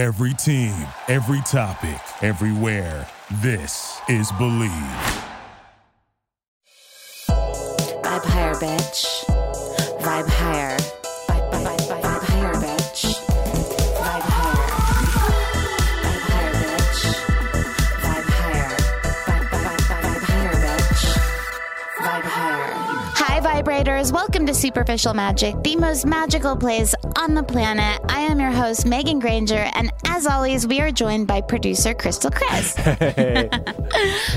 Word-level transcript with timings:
Every 0.00 0.32
team, 0.32 0.72
every 1.08 1.42
topic, 1.42 2.00
everywhere. 2.22 3.06
This 3.42 4.00
is 4.08 4.32
Believe. 4.38 4.70
Vibe 8.02 8.24
higher, 8.24 8.54
bitch. 8.54 9.26
Vibe 10.00 10.26
higher. 10.26 10.99
Welcome 23.80 24.44
to 24.44 24.52
Superficial 24.52 25.14
Magic, 25.14 25.54
the 25.62 25.74
most 25.74 26.04
magical 26.04 26.54
place 26.54 26.94
on 27.16 27.32
the 27.32 27.42
planet. 27.42 28.02
I 28.10 28.20
am 28.20 28.38
your 28.38 28.50
host, 28.50 28.84
Megan 28.84 29.20
Granger, 29.20 29.70
and 29.74 29.90
as 30.04 30.26
always, 30.26 30.66
we 30.66 30.82
are 30.82 30.90
joined 30.90 31.26
by 31.26 31.40
producer 31.40 31.94
Crystal 31.94 32.30
Chris. 32.30 32.76
Hey. 32.76 33.48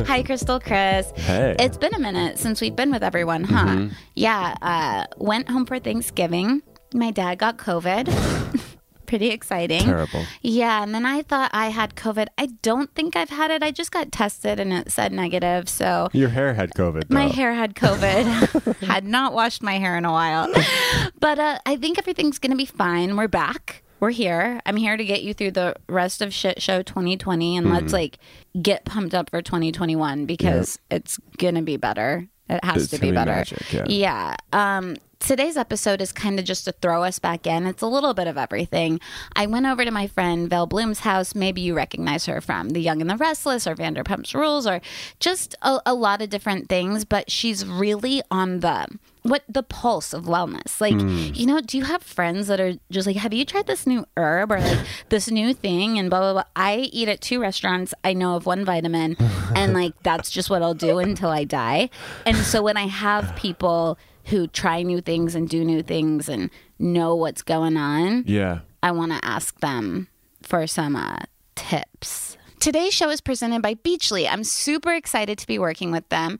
Hi, 0.07 0.23
Crystal 0.23 0.61
Chris. 0.61 1.11
Hey. 1.17 1.57
It's 1.59 1.75
been 1.75 1.93
a 1.93 1.99
minute 1.99 2.39
since 2.39 2.61
we've 2.61 2.75
been 2.75 2.89
with 2.89 3.03
everyone, 3.03 3.43
huh? 3.43 3.65
Mm-hmm. 3.65 3.93
Yeah, 4.15 4.55
uh, 4.61 5.07
went 5.17 5.49
home 5.49 5.65
for 5.65 5.77
Thanksgiving. 5.77 6.61
My 6.93 7.11
dad 7.11 7.37
got 7.37 7.57
COVID. 7.57 8.63
Pretty 9.13 9.29
exciting. 9.29 9.81
Terrible. 9.81 10.25
Yeah, 10.41 10.81
and 10.81 10.95
then 10.95 11.05
I 11.05 11.21
thought 11.21 11.51
I 11.53 11.67
had 11.69 11.93
COVID. 11.95 12.29
I 12.39 12.47
don't 12.63 12.91
think 12.95 13.15
I've 13.15 13.29
had 13.29 13.51
it. 13.51 13.61
I 13.61 13.69
just 13.69 13.91
got 13.91 14.11
tested 14.11 14.59
and 14.59 14.73
it 14.73 14.91
said 14.91 15.11
negative. 15.11 15.69
So 15.69 16.09
Your 16.13 16.29
hair 16.29 16.55
had 16.55 16.71
COVID. 16.71 17.11
my 17.11 17.27
though. 17.27 17.33
hair 17.33 17.53
had 17.53 17.75
COVID. 17.75 18.77
had 18.87 19.05
not 19.05 19.33
washed 19.35 19.61
my 19.61 19.73
hair 19.77 19.95
in 19.97 20.05
a 20.05 20.11
while. 20.11 20.51
But 21.19 21.37
uh, 21.37 21.59
I 21.65 21.75
think 21.77 21.99
everything's 21.99 22.39
going 22.39 22.51
to 22.51 22.57
be 22.57 22.65
fine. 22.65 23.15
We're 23.15 23.27
back. 23.27 23.83
We're 23.99 24.09
here. 24.09 24.59
I'm 24.65 24.75
here 24.77 24.97
to 24.97 25.05
get 25.05 25.21
you 25.21 25.33
through 25.35 25.51
the 25.51 25.75
rest 25.87 26.21
of 26.23 26.33
shit 26.33 26.59
show 26.61 26.81
2020 26.81 27.55
and 27.55 27.67
Mm-hmm. 27.67 27.75
let's 27.75 27.93
like 27.93 28.17
get 28.61 28.83
pumped 28.83 29.13
up 29.13 29.29
for 29.29 29.41
2021 29.43 30.25
because 30.25 30.79
it's 30.89 31.19
going 31.37 31.53
to 31.55 31.61
be 31.61 31.77
better. 31.77 32.27
It 32.49 32.63
has 32.65 32.83
It's 32.85 32.91
to 32.93 32.99
be 32.99 33.11
better. 33.11 33.31
magic, 33.31 33.71
yeah. 33.71 33.85
Yeah. 33.87 34.35
Um, 34.51 34.97
today's 35.23 35.57
episode 35.57 36.01
is 36.01 36.11
kind 36.11 36.37
of 36.37 36.45
just 36.45 36.65
to 36.65 36.71
throw 36.73 37.03
us 37.03 37.17
back 37.17 37.47
in. 37.47 37.65
It's 37.65 37.81
a 37.81 37.87
little 37.87 38.13
bit 38.13 38.27
of 38.27 38.37
everything. 38.37 38.99
I 39.35 39.47
went 39.47 39.65
over 39.65 39.85
to 39.85 39.91
my 39.91 40.07
friend 40.07 40.49
Vail 40.49 40.65
Bloom's 40.65 40.99
house. 40.99 41.33
Maybe 41.33 41.61
you 41.61 41.75
recognize 41.75 42.25
her 42.25 42.41
from 42.41 42.69
The 42.69 42.81
Young 42.81 43.01
and 43.01 43.09
the 43.09 43.17
Restless 43.17 43.65
or 43.65 43.75
Vanderpump's 43.75 44.35
Rules 44.35 44.67
or 44.67 44.81
just 45.19 45.55
a, 45.61 45.79
a 45.85 45.93
lot 45.93 46.21
of 46.21 46.29
different 46.29 46.67
things. 46.69 47.05
But 47.05 47.31
she's 47.31 47.65
really 47.65 48.21
on 48.29 48.59
the 48.59 48.87
what 49.21 49.43
the 49.47 49.63
pulse 49.63 50.13
of 50.13 50.25
wellness. 50.25 50.81
Like, 50.81 50.95
mm. 50.95 51.35
you 51.35 51.45
know, 51.45 51.61
do 51.61 51.77
you 51.77 51.85
have 51.85 52.03
friends 52.03 52.47
that 52.47 52.59
are 52.59 52.73
just 52.91 53.07
like, 53.07 53.15
have 53.15 53.33
you 53.33 53.45
tried 53.45 53.67
this 53.67 53.87
new 53.87 54.05
herb 54.17 54.51
or 54.51 54.59
like 54.59 54.85
this 55.09 55.31
new 55.31 55.53
thing 55.53 55.97
and 55.97 56.09
blah 56.09 56.19
blah 56.19 56.33
blah? 56.33 56.43
I 56.55 56.89
eat 56.91 57.07
at 57.07 57.21
two 57.21 57.39
restaurants. 57.41 57.93
I 58.03 58.13
know 58.13 58.35
of 58.35 58.45
one 58.45 58.65
vitamin, 58.65 59.15
and 59.55 59.73
like 59.73 59.93
that's 60.03 60.29
just 60.29 60.49
what 60.49 60.61
I'll 60.61 60.73
do 60.73 60.99
until 60.99 61.29
I 61.29 61.45
die. 61.45 61.89
And 62.25 62.35
so 62.37 62.61
when 62.61 62.75
I 62.75 62.87
have 62.87 63.35
people 63.37 63.97
who 64.25 64.47
try 64.47 64.81
new 64.83 65.01
things 65.01 65.35
and 65.35 65.49
do 65.49 65.63
new 65.65 65.81
things 65.83 66.29
and 66.29 66.49
know 66.79 67.15
what's 67.15 67.41
going 67.41 67.77
on, 67.77 68.23
Yeah. 68.27 68.59
I 68.81 68.91
want 68.91 69.11
to 69.11 69.23
ask 69.23 69.59
them 69.61 70.07
for 70.41 70.67
some 70.67 70.95
uh, 70.95 71.19
tips. 71.55 72.37
Today's 72.59 72.93
show 72.93 73.09
is 73.09 73.21
presented 73.21 73.61
by 73.61 73.75
Beachly. 73.75 74.27
I'm 74.29 74.43
super 74.43 74.93
excited 74.93 75.37
to 75.37 75.47
be 75.47 75.59
working 75.59 75.91
with 75.91 76.07
them. 76.09 76.39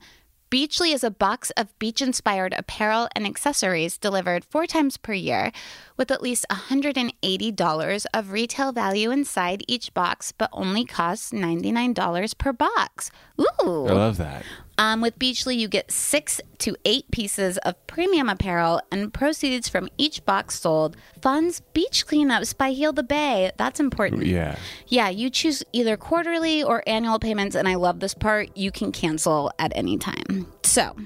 Beachly 0.50 0.94
is 0.94 1.02
a 1.02 1.10
box 1.10 1.50
of 1.56 1.76
beach 1.80 2.00
inspired 2.00 2.54
apparel 2.56 3.08
and 3.16 3.26
accessories 3.26 3.98
delivered 3.98 4.44
four 4.44 4.66
times 4.66 4.96
per 4.96 5.12
year 5.12 5.50
with 5.96 6.10
at 6.12 6.22
least 6.22 6.46
$180 6.48 8.06
of 8.14 8.30
retail 8.30 8.70
value 8.72 9.10
inside 9.10 9.64
each 9.66 9.92
box, 9.94 10.32
but 10.32 10.50
only 10.52 10.84
costs 10.84 11.32
$99 11.32 12.38
per 12.38 12.52
box. 12.52 13.10
Ooh. 13.40 13.86
I 13.88 13.92
love 13.92 14.16
that. 14.18 14.44
Um, 14.78 15.00
with 15.00 15.18
Beachly, 15.18 15.56
you 15.56 15.68
get 15.68 15.90
six 15.90 16.40
to 16.58 16.76
eight 16.84 17.10
pieces 17.10 17.58
of 17.58 17.74
premium 17.86 18.28
apparel, 18.28 18.80
and 18.90 19.12
proceeds 19.12 19.68
from 19.68 19.88
each 19.98 20.24
box 20.24 20.58
sold 20.58 20.96
funds 21.22 21.60
beach 21.72 22.06
cleanups 22.06 22.56
by 22.56 22.70
Heal 22.70 22.92
the 22.92 23.02
Bay. 23.02 23.52
That's 23.56 23.78
important. 23.78 24.26
Yeah. 24.26 24.56
Yeah, 24.88 25.08
you 25.08 25.30
choose 25.30 25.62
either 25.72 25.96
quarterly 25.96 26.62
or 26.62 26.82
annual 26.86 27.18
payments, 27.18 27.54
and 27.54 27.68
I 27.68 27.76
love 27.76 28.00
this 28.00 28.14
part. 28.14 28.56
You 28.56 28.70
can 28.72 28.90
cancel 28.92 29.52
at 29.58 29.72
any 29.76 29.96
time. 29.98 30.52
So, 30.62 30.96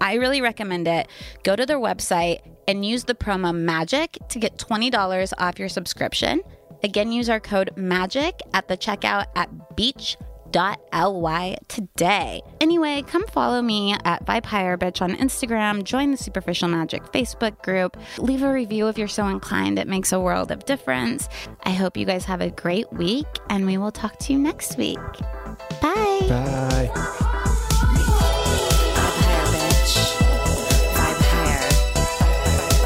I 0.00 0.14
really 0.14 0.40
recommend 0.40 0.88
it. 0.88 1.08
Go 1.42 1.56
to 1.56 1.66
their 1.66 1.78
website 1.78 2.40
and 2.66 2.84
use 2.84 3.04
the 3.04 3.14
promo 3.14 3.54
MAGIC 3.54 4.28
to 4.28 4.38
get 4.38 4.56
$20 4.58 5.32
off 5.38 5.58
your 5.58 5.68
subscription. 5.68 6.40
Again, 6.84 7.10
use 7.10 7.28
our 7.28 7.40
code 7.40 7.70
MAGIC 7.76 8.40
at 8.54 8.68
the 8.68 8.76
checkout 8.76 9.26
at 9.34 9.50
beach.ly 10.50 11.56
today. 11.68 12.42
Anyway, 12.60 13.02
come 13.06 13.26
follow 13.28 13.62
me 13.62 13.96
at 14.04 14.24
Vibe 14.26 14.46
Higher 14.46 14.76
Bitch 14.76 15.00
on 15.02 15.14
Instagram, 15.16 15.84
join 15.84 16.10
the 16.10 16.16
Superficial 16.16 16.68
Magic 16.68 17.02
Facebook 17.12 17.62
group, 17.62 17.96
leave 18.18 18.42
a 18.42 18.52
review 18.52 18.88
if 18.88 18.98
you're 18.98 19.08
so 19.08 19.26
inclined. 19.26 19.78
It 19.78 19.86
makes 19.86 20.12
a 20.12 20.20
world 20.20 20.50
of 20.50 20.64
difference. 20.64 21.28
I 21.64 21.70
hope 21.70 21.96
you 21.96 22.04
guys 22.04 22.24
have 22.24 22.40
a 22.40 22.50
great 22.50 22.92
week, 22.92 23.26
and 23.50 23.66
we 23.66 23.78
will 23.78 23.92
talk 23.92 24.18
to 24.20 24.32
you 24.32 24.38
next 24.38 24.76
week. 24.76 24.98
Bye. 25.80 26.20
Bye. 26.28 26.90
Vibe 26.94 27.14
higher, 29.20 29.46
bitch. 29.52 29.94
Vibe 30.94 31.22
higher. 31.28 31.68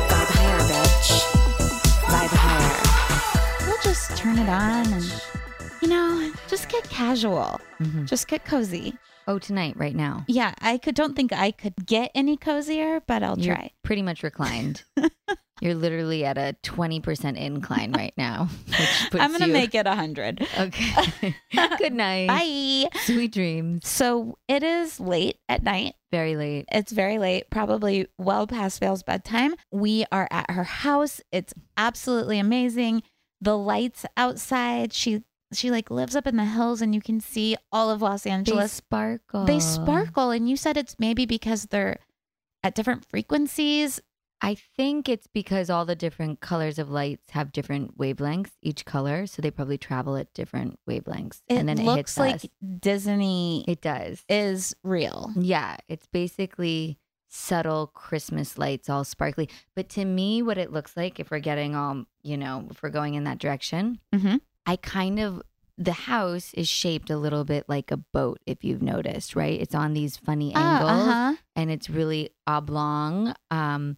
Vibe 0.09 0.31
higher, 0.35 0.61
bitch. 0.69 1.11
Vibe 2.07 2.35
higher. 2.37 3.67
We'll 3.67 3.83
just 3.83 4.17
turn 4.17 4.39
it 4.39 4.49
on 4.49 4.93
and, 4.93 5.23
you 5.81 5.89
know, 5.89 6.22
just 6.53 6.69
get 6.69 6.85
casual. 6.91 7.59
Mm-hmm. 7.81 8.05
Just 8.05 8.29
get 8.29 8.45
cozy. 8.45 8.93
Oh, 9.27 9.39
tonight, 9.39 9.75
right 9.79 9.95
now. 9.97 10.23
Yeah, 10.29 10.53
I 10.61 10.77
could 10.77 10.95
don't 10.95 11.17
think 11.17 11.33
I 11.33 11.51
could 11.51 11.73
get 11.87 12.11
any 12.15 12.37
cozier, 12.37 13.01
but 13.07 13.23
I'll 13.23 13.39
You're 13.39 13.55
try. 13.55 13.71
pretty 13.83 14.03
much 14.03 14.23
reclined. 14.23 14.83
You're 15.63 15.75
literally 15.75 16.27
at 16.27 16.37
a 16.37 16.55
20% 16.63 17.39
incline 17.39 17.93
right 17.93 18.13
now. 18.19 18.49
Which 18.67 19.11
puts 19.11 19.23
I'm 19.25 19.33
gonna 19.33 19.47
you- 19.47 19.53
make 19.55 19.75
it 19.75 19.87
a 19.87 19.95
hundred. 19.95 20.47
Okay. 20.59 21.35
Good 21.79 21.95
night. 21.95 22.29
Bye. 22.29 22.91
Sweet 23.05 23.33
dreams. 23.33 23.89
So 23.89 24.37
it 24.47 24.63
is 24.63 25.01
late 25.01 25.39
at 25.49 25.63
night. 25.63 25.95
Very 26.11 26.37
late. 26.37 26.67
It's 26.71 26.93
very 26.93 27.19
late, 27.19 27.49
probably 27.49 28.09
well 28.19 28.47
past 28.47 28.79
Vail's 28.81 29.03
bedtime. 29.03 29.55
We 29.71 30.05
are 30.13 30.29
at 30.31 30.51
her 30.51 30.65
house. 30.65 31.23
It's 31.33 31.55
absolutely 31.79 32.39
amazing. 32.39 33.05
The 33.41 33.57
lights 33.57 34.05
outside. 34.19 34.93
She 34.93 35.23
she 35.57 35.71
like 35.71 35.91
lives 35.91 36.15
up 36.17 36.27
in 36.27 36.37
the 36.37 36.45
hills 36.45 36.81
and 36.83 36.95
you 36.95 37.01
can 37.01 37.21
see 37.21 37.57
all 37.71 37.91
of 37.91 38.03
Los 38.03 38.27
Angeles. 38.27 38.73
They 38.73 38.77
sparkle. 38.77 39.45
They 39.45 39.61
sparkle 39.61 40.31
and 40.31 40.49
you 40.49 40.57
said 40.57 40.77
it's 40.77 40.97
maybe 40.99 41.27
because 41.27 41.65
they're 41.67 41.99
at 42.63 42.75
different 42.75 43.05
frequencies. 43.05 44.01
I 44.45 44.57
think 44.77 45.09
it's 45.09 45.29
because 45.29 45.71
all 45.71 45.85
the 45.85 45.95
different 45.95 46.41
colors 46.41 46.79
of 46.81 46.91
lights 46.91 47.31
have 47.31 47.53
different 47.53 47.97
wavelengths, 47.97 48.51
each 48.61 48.85
color. 48.85 49.27
So 49.29 49.41
they 49.41 49.53
probably 49.53 49.79
travel 49.79 50.17
at 50.17 50.35
different 50.35 50.81
wavelengths. 50.89 51.43
It 51.49 51.59
and 51.59 51.69
then 51.69 51.79
it 51.79 51.85
looks 51.85 52.17
hits 52.17 52.19
like 52.19 52.35
us. 52.37 52.47
Disney 52.81 53.65
It 53.69 53.81
does. 53.81 54.25
is 54.29 54.75
real. 54.83 55.31
Yeah, 55.37 55.77
it's 55.89 56.07
basically 56.07 56.99
subtle 57.29 57.87
Christmas 57.87 58.59
lights, 58.59 58.91
all 58.91 59.05
sparkly. 59.05 59.49
But 59.75 59.89
to 59.91 60.05
me, 60.05 60.43
what 60.43 60.59
it 60.59 60.73
looks 60.73 60.97
like, 60.97 61.19
if 61.21 61.31
we're 61.31 61.39
getting 61.39 61.75
all, 61.75 62.05
you 62.23 62.37
know, 62.37 62.67
if 62.71 62.83
we're 62.83 62.91
going 62.91 63.15
in 63.15 63.25
that 63.25 63.39
direction, 63.39 64.01
Mhm. 64.13 64.41
I 64.67 64.77
kind 64.77 65.19
of, 65.19 65.43
the 65.79 65.93
house 65.93 66.53
is 66.55 66.69
shaped 66.69 67.11
a 67.11 67.17
little 67.17 67.45
bit 67.45 67.65
like 67.69 67.91
a 67.91 67.97
boat, 67.97 68.41
if 68.47 68.63
you've 68.63 68.83
noticed, 68.83 69.35
right? 69.35 69.61
It's 69.61 69.75
on 69.75 69.95
these 69.95 70.17
funny 70.17 70.55
angles 70.55 71.09
uh-huh. 71.09 71.35
and 71.57 71.71
it's 71.71 71.91
really 71.91 72.31
oblong. 72.47 73.35
Um, 73.51 73.97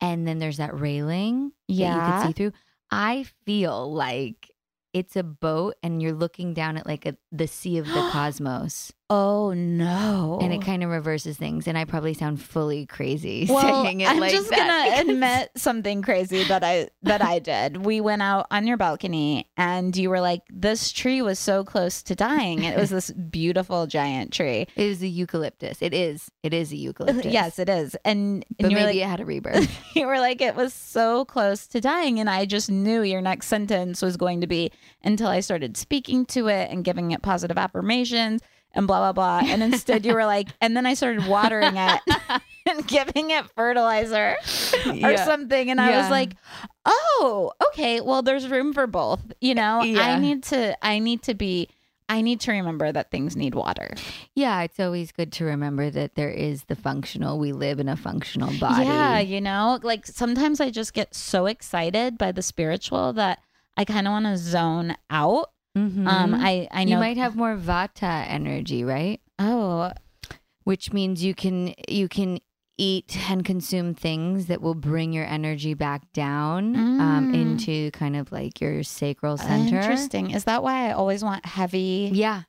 and 0.00 0.26
then 0.26 0.38
there's 0.38 0.56
that 0.58 0.78
railing 0.78 1.52
that 1.68 1.74
you 1.74 1.84
can 1.84 2.26
see 2.26 2.32
through. 2.32 2.52
I 2.90 3.26
feel 3.44 3.92
like 3.92 4.50
it's 4.92 5.16
a 5.16 5.22
boat 5.22 5.74
and 5.82 6.00
you're 6.00 6.12
looking 6.12 6.54
down 6.54 6.76
at 6.76 6.86
like 6.86 7.06
a, 7.06 7.16
the 7.30 7.46
sea 7.46 7.78
of 7.78 7.86
the 7.86 7.92
cosmos 8.12 8.92
Oh 9.08 9.52
no. 9.52 10.38
and 10.42 10.52
it 10.52 10.62
kind 10.62 10.82
of 10.82 10.90
reverses 10.90 11.36
things 11.36 11.68
and 11.68 11.78
i 11.78 11.84
probably 11.84 12.12
sound 12.12 12.40
fully 12.42 12.86
crazy 12.86 13.46
well, 13.50 13.84
saying 13.84 14.00
it 14.00 14.08
I'm 14.10 14.18
like 14.18 14.32
just 14.32 14.50
that 14.50 14.58
gonna 14.58 14.96
because- 15.00 15.08
admit 15.14 15.50
something 15.56 16.02
crazy 16.02 16.44
that 16.44 16.64
I 16.64 16.88
that 17.02 17.22
I 17.22 17.38
did. 17.38 17.84
We 17.84 18.00
went 18.00 18.22
out 18.22 18.46
on 18.50 18.66
your 18.66 18.76
balcony, 18.76 19.48
and 19.56 19.96
you 19.96 20.10
were 20.10 20.20
like, 20.20 20.42
"This 20.50 20.90
tree 20.92 21.22
was 21.22 21.38
so 21.38 21.62
close 21.64 22.02
to 22.04 22.14
dying. 22.14 22.64
It 22.64 22.76
was 22.76 22.90
this 22.90 23.10
beautiful 23.30 23.86
giant 23.86 24.32
tree." 24.32 24.66
it 24.74 24.82
is 24.82 25.02
a 25.02 25.06
eucalyptus 25.06 25.82
it 25.82 25.94
is 25.94 26.30
it 26.42 26.52
is 26.52 26.72
a 26.72 26.76
uh, 26.76 26.78
eucalyptus 26.78 27.32
Yes, 27.32 27.58
it 27.58 27.68
is. 27.68 27.96
And, 28.04 28.44
and 28.58 28.70
you 28.70 28.76
maybe 28.76 28.86
like, 28.86 28.96
it 28.96 29.06
had 29.06 29.20
a 29.20 29.24
rebirth 29.24 29.68
you 29.94 30.06
were 30.06 30.18
like, 30.18 30.40
it 30.40 30.54
was 30.54 30.74
so 30.74 31.24
close 31.24 31.66
to 31.68 31.80
dying. 31.80 32.20
And 32.20 32.28
I 32.28 32.44
just 32.44 32.70
knew 32.70 33.02
your 33.02 33.22
next 33.22 33.46
sentence 33.46 34.02
was 34.02 34.16
going 34.16 34.40
to 34.42 34.46
be 34.46 34.70
until 35.02 35.28
I 35.28 35.40
started 35.40 35.76
speaking 35.76 36.26
to 36.26 36.48
it 36.48 36.70
and 36.70 36.84
giving 36.84 37.10
it 37.12 37.22
positive 37.22 37.58
affirmations. 37.58 38.42
And 38.76 38.86
blah 38.86 38.98
blah 39.00 39.12
blah. 39.40 39.50
And 39.52 39.62
instead 39.62 40.06
you 40.06 40.14
were 40.14 40.24
like, 40.36 40.48
and 40.60 40.76
then 40.76 40.86
I 40.86 40.94
started 40.94 41.26
watering 41.26 41.76
it 41.76 42.00
and 42.68 42.86
giving 42.86 43.30
it 43.30 43.44
fertilizer 43.56 44.36
or 44.86 44.92
Yeah. 44.94 45.24
something. 45.24 45.70
And 45.70 45.80
I 45.80 45.98
was 45.98 46.10
like, 46.10 46.34
oh, 46.84 47.52
okay. 47.68 48.00
Well, 48.00 48.22
there's 48.22 48.48
room 48.48 48.72
for 48.72 48.86
both. 48.86 49.20
You 49.40 49.54
know, 49.54 49.80
I 49.80 50.18
need 50.18 50.42
to. 50.44 50.76
I 50.84 50.98
need 50.98 51.22
to 51.22 51.34
be. 51.34 51.68
I 52.08 52.20
need 52.20 52.38
to 52.42 52.52
remember 52.52 52.92
that 52.92 53.10
things 53.10 53.34
need 53.34 53.56
water. 53.56 53.90
Yeah, 54.36 54.62
it's 54.62 54.78
always 54.78 55.10
good 55.10 55.32
to 55.32 55.44
remember 55.44 55.90
that 55.90 56.14
there 56.14 56.30
is 56.30 56.62
the 56.64 56.76
functional. 56.76 57.36
We 57.36 57.50
live 57.50 57.80
in 57.80 57.88
a 57.88 57.96
functional 57.96 58.56
body. 58.60 58.84
Yeah, 58.84 59.18
you 59.18 59.40
know, 59.40 59.80
like 59.82 60.06
sometimes 60.06 60.60
I 60.60 60.70
just 60.70 60.94
get 60.94 61.16
so 61.16 61.46
excited 61.46 62.16
by 62.16 62.30
the 62.30 62.42
spiritual 62.42 63.12
that 63.14 63.40
I 63.76 63.84
kind 63.84 64.06
of 64.06 64.12
want 64.12 64.26
to 64.26 64.36
zone 64.36 64.94
out. 65.10 65.50
Mhm. 65.76 66.06
Um, 66.08 66.34
I 66.34 66.66
I 66.70 66.84
know. 66.84 66.92
you 66.92 66.96
might 66.98 67.16
have 67.18 67.36
more 67.36 67.56
vata 67.56 68.24
energy, 68.28 68.82
right? 68.84 69.20
oh, 69.38 69.92
Which 70.64 70.92
means 70.92 71.22
you 71.22 71.34
can 71.34 71.74
you 71.88 72.08
can 72.08 72.38
eat 72.78 73.16
and 73.30 73.44
consume 73.44 73.94
things 73.94 74.46
that 74.46 74.60
will 74.60 74.74
bring 74.74 75.12
your 75.12 75.24
energy 75.26 75.72
back 75.74 76.10
down 76.12 76.74
um, 76.76 77.32
Mm. 77.32 77.34
into 77.34 77.90
kind 77.92 78.16
of 78.16 78.32
like 78.32 78.60
your 78.60 78.82
sacral 78.82 79.36
center. 79.38 79.76
interesting. 79.78 80.30
Is 80.32 80.44
that 80.44 80.62
why 80.62 80.88
I 80.88 80.92
always 80.92 81.22
want 81.24 81.46
heavy 81.46 82.10
Yeah. 82.12 82.42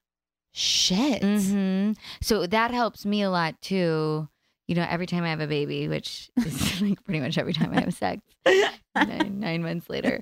shit? 0.54 1.22
Mm-hmm. 1.22 1.94
So 2.22 2.48
that 2.48 2.72
helps 2.72 3.06
me 3.06 3.22
a 3.22 3.30
lot 3.30 3.62
too. 3.62 4.28
You 4.68 4.76
know, 4.76 4.86
every 4.90 5.06
time 5.06 5.24
I 5.24 5.30
have 5.30 5.40
a 5.40 5.48
baby, 5.48 5.88
which 5.88 6.30
is 6.38 6.82
like 6.82 7.04
pretty 7.06 7.20
much 7.22 7.38
every 7.38 7.54
time 7.54 7.72
I 7.74 7.80
have 7.82 7.94
sex, 7.94 8.22
nine, 8.96 9.40
nine 9.40 9.64
months 9.64 9.90
later. 9.90 10.22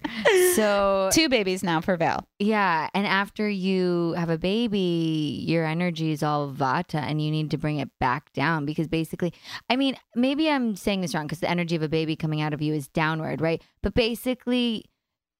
So 0.55 1.09
Two 1.11 1.29
babies 1.29 1.63
now 1.63 1.81
for 1.81 1.97
Vail. 1.97 2.27
yeah, 2.39 2.87
and 2.93 3.07
after 3.07 3.49
you 3.49 4.13
have 4.17 4.29
a 4.29 4.37
baby, 4.37 5.43
your 5.47 5.65
energy 5.65 6.11
is 6.11 6.21
all 6.21 6.51
vata, 6.51 7.01
and 7.01 7.21
you 7.21 7.31
need 7.31 7.49
to 7.51 7.57
bring 7.57 7.79
it 7.79 7.89
back 7.99 8.31
down 8.33 8.65
because 8.65 8.87
basically, 8.87 9.33
I 9.69 9.75
mean, 9.75 9.97
maybe 10.15 10.49
I'm 10.49 10.75
saying 10.75 11.01
this 11.01 11.15
wrong 11.15 11.25
because 11.25 11.39
the 11.39 11.49
energy 11.49 11.75
of 11.75 11.81
a 11.81 11.89
baby 11.89 12.15
coming 12.15 12.41
out 12.41 12.53
of 12.53 12.61
you 12.61 12.73
is 12.73 12.87
downward, 12.87 13.41
right? 13.41 13.61
But 13.81 13.93
basically, 13.95 14.85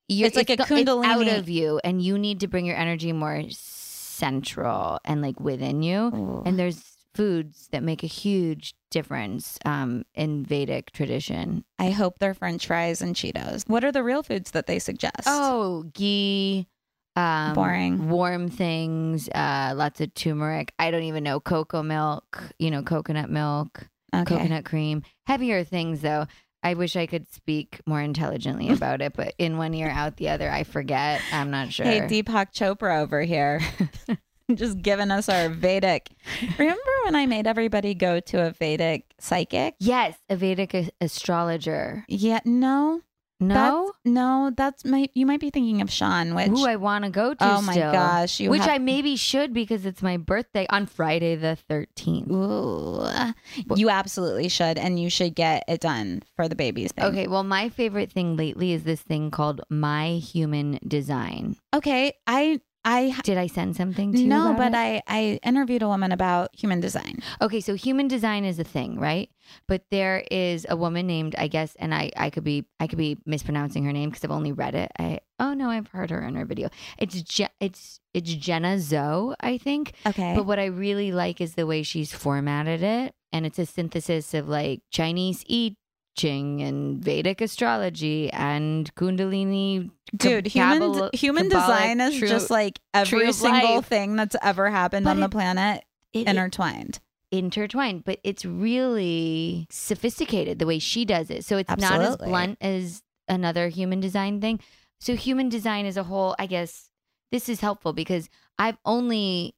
you're, 0.07 0.27
It's 0.27 0.35
like 0.35 0.49
a 0.49 0.57
kundalini 0.57 1.21
it's 1.21 1.31
out 1.31 1.39
of 1.39 1.49
you, 1.49 1.79
and 1.83 2.01
you 2.01 2.17
need 2.17 2.39
to 2.39 2.47
bring 2.47 2.65
your 2.65 2.75
energy 2.77 3.11
more 3.11 3.43
central 3.49 4.99
and 5.05 5.21
like 5.21 5.39
within 5.39 5.83
you. 5.83 6.41
And 6.45 6.57
there's 6.57 6.94
foods 7.15 7.69
that 7.71 7.81
make 7.83 8.03
a 8.03 8.07
huge 8.07 8.75
difference 8.91 9.57
um, 9.65 10.03
in 10.13 10.45
Vedic 10.45 10.91
tradition. 10.91 11.63
I 11.79 11.91
hope 11.91 12.19
they're 12.19 12.33
French 12.33 12.67
fries 12.67 13.01
and 13.01 13.15
Cheetos. 13.15 13.67
What 13.67 13.83
are 13.83 13.91
the 13.91 14.03
real 14.03 14.23
foods 14.23 14.51
that 14.51 14.67
they 14.67 14.79
suggest? 14.79 15.23
Oh, 15.25 15.83
ghee. 15.93 16.67
Um, 17.15 17.53
Boring. 17.53 18.09
Warm 18.09 18.49
things, 18.49 19.29
uh, 19.29 19.73
lots 19.75 20.01
of 20.01 20.13
turmeric. 20.13 20.73
I 20.77 20.91
don't 20.91 21.03
even 21.03 21.23
know. 21.23 21.39
Cocoa 21.39 21.81
milk, 21.81 22.43
you 22.59 22.69
know, 22.69 22.83
coconut 22.83 23.29
milk, 23.29 23.87
okay. 24.13 24.25
coconut 24.25 24.65
cream. 24.65 25.01
Heavier 25.25 25.63
things, 25.63 26.01
though. 26.01 26.27
I 26.61 26.73
wish 26.73 26.95
I 26.95 27.05
could 27.05 27.31
speak 27.31 27.79
more 27.85 28.01
intelligently 28.01 28.69
about 28.73 29.01
it, 29.01 29.13
but 29.15 29.33
in 29.37 29.57
one 29.57 29.73
ear, 29.73 29.89
out 29.89 30.17
the 30.17 30.29
other, 30.29 30.49
I 30.49 30.63
forget. 30.63 31.21
I'm 31.31 31.51
not 31.51 31.71
sure. 31.71 31.85
Hey, 31.85 32.01
Deepak 32.01 32.53
Chopra 32.53 33.01
over 33.01 33.21
here. 33.21 33.61
Just 34.53 34.81
giving 34.81 35.11
us 35.11 35.27
our 35.29 35.49
Vedic. 35.49 36.09
Remember 36.57 36.91
when 37.05 37.15
I 37.15 37.25
made 37.25 37.47
everybody 37.47 37.93
go 37.95 38.19
to 38.19 38.47
a 38.47 38.51
Vedic 38.51 39.05
psychic? 39.19 39.75
yes, 39.79 40.15
a 40.29 40.35
Vedic 40.35 40.73
a- 40.73 40.89
astrologer. 41.01 42.05
Yeah, 42.07 42.39
no. 42.45 43.01
No? 43.41 43.87
That's, 43.87 43.97
no, 44.05 44.51
that's 44.55 44.85
my 44.85 45.09
you 45.13 45.25
might 45.25 45.41
be 45.41 45.49
thinking 45.49 45.81
of 45.81 45.91
Sean, 45.91 46.35
which 46.35 46.47
Who 46.47 46.65
I 46.65 46.77
want 46.77 47.03
to 47.03 47.09
go 47.11 47.33
to 47.33 47.43
Oh 47.57 47.61
my 47.61 47.73
still. 47.73 47.91
gosh, 47.91 48.39
you 48.39 48.49
which 48.49 48.61
have- 48.61 48.69
I 48.69 48.77
maybe 48.77 49.17
should 49.17 49.51
because 49.53 49.85
it's 49.85 50.01
my 50.01 50.15
birthday 50.15 50.65
on 50.69 50.85
Friday 50.85 51.35
the 51.35 51.57
13th. 51.69 52.31
Ooh, 52.31 53.75
you 53.75 53.89
absolutely 53.89 54.47
should, 54.47 54.77
and 54.77 54.97
you 55.01 55.09
should 55.09 55.35
get 55.35 55.65
it 55.67 55.81
done 55.81 56.23
for 56.37 56.47
the 56.47 56.55
babies. 56.55 56.93
Thing. 56.93 57.03
Okay, 57.05 57.27
well, 57.27 57.43
my 57.43 57.67
favorite 57.67 58.09
thing 58.09 58.37
lately 58.37 58.71
is 58.71 58.83
this 58.85 59.01
thing 59.01 59.31
called 59.31 59.59
My 59.69 60.11
Human 60.13 60.79
Design. 60.87 61.57
okay. 61.73 62.13
I 62.27 62.61
I 62.85 63.15
Did 63.23 63.37
I 63.37 63.47
send 63.47 63.75
something 63.75 64.13
to 64.13 64.19
you? 64.19 64.27
no, 64.27 64.53
but 64.55 64.73
it? 64.73 64.75
I 64.77 65.01
I 65.07 65.39
interviewed 65.43 65.81
a 65.81 65.87
woman 65.87 66.11
about 66.11 66.55
human 66.55 66.79
design. 66.79 67.19
Okay, 67.41 67.59
so 67.59 67.73
human 67.73 68.07
design 68.07 68.45
is 68.45 68.59
a 68.59 68.63
thing, 68.63 68.99
right? 68.99 69.29
But 69.67 69.83
there 69.91 70.23
is 70.31 70.65
a 70.69 70.75
woman 70.75 71.07
named, 71.07 71.35
I 71.37 71.47
guess, 71.47 71.75
and 71.79 71.93
I, 71.93 72.11
I 72.15 72.29
could 72.29 72.43
be, 72.43 72.65
I 72.79 72.87
could 72.87 72.97
be 72.97 73.17
mispronouncing 73.25 73.83
her 73.85 73.91
name 73.91 74.09
because 74.09 74.23
I've 74.23 74.31
only 74.31 74.51
read 74.51 74.75
it. 74.75 74.91
I, 74.97 75.19
oh 75.39 75.53
no, 75.53 75.69
I've 75.69 75.87
heard 75.87 76.09
her 76.11 76.21
in 76.21 76.35
her 76.35 76.45
video. 76.45 76.69
It's, 76.97 77.21
Je- 77.21 77.47
it's, 77.59 77.99
it's 78.13 78.33
Jenna 78.33 78.79
Zoe, 78.79 79.35
I 79.39 79.57
think. 79.57 79.93
Okay, 80.05 80.33
But 80.35 80.45
what 80.45 80.59
I 80.59 80.65
really 80.65 81.11
like 81.11 81.41
is 81.41 81.55
the 81.55 81.67
way 81.67 81.83
she's 81.83 82.11
formatted 82.13 82.81
it, 82.81 83.13
and 83.33 83.45
it's 83.45 83.59
a 83.59 83.65
synthesis 83.65 84.33
of 84.33 84.47
like 84.47 84.81
Chinese 84.91 85.43
I 85.49 85.75
Ching 86.15 86.61
and 86.61 87.03
Vedic 87.03 87.41
astrology 87.41 88.31
and 88.31 88.93
Kundalini. 88.95 89.91
dude, 90.15 90.47
human 90.47 90.79
Kabbalah- 90.79 91.09
human 91.13 91.49
design 91.49 91.99
is 92.01 92.17
true- 92.17 92.27
just 92.27 92.49
like 92.49 92.79
every 92.93 93.31
single 93.33 93.75
life. 93.77 93.85
thing 93.87 94.15
that's 94.15 94.35
ever 94.41 94.69
happened 94.69 95.03
But 95.05 95.11
on 95.11 95.19
the 95.19 95.29
planet 95.29 95.83
it- 96.13 96.19
it- 96.19 96.27
intertwined. 96.27 96.99
intertwined, 97.31 98.05
but 98.05 98.19
it's 98.23 98.45
really 98.45 99.67
sophisticated 99.69 100.59
the 100.59 100.65
way 100.65 100.79
she 100.79 101.03
does 101.05 101.29
it. 101.29 101.43
So 101.43 101.57
it's 101.57 101.69
not 101.77 101.99
as 102.01 102.15
blunt 102.17 102.57
as 102.61 103.03
another 103.27 103.67
human 103.67 103.99
design 103.99 104.39
thing. 104.39 104.59
So 104.99 105.15
human 105.15 105.49
design 105.49 105.85
as 105.85 105.97
a 105.97 106.03
whole, 106.03 106.35
I 106.39 106.45
guess 106.45 106.89
this 107.31 107.49
is 107.49 107.59
helpful 107.59 107.91
because 107.91 108.29
I've 108.57 108.77
only 108.85 109.55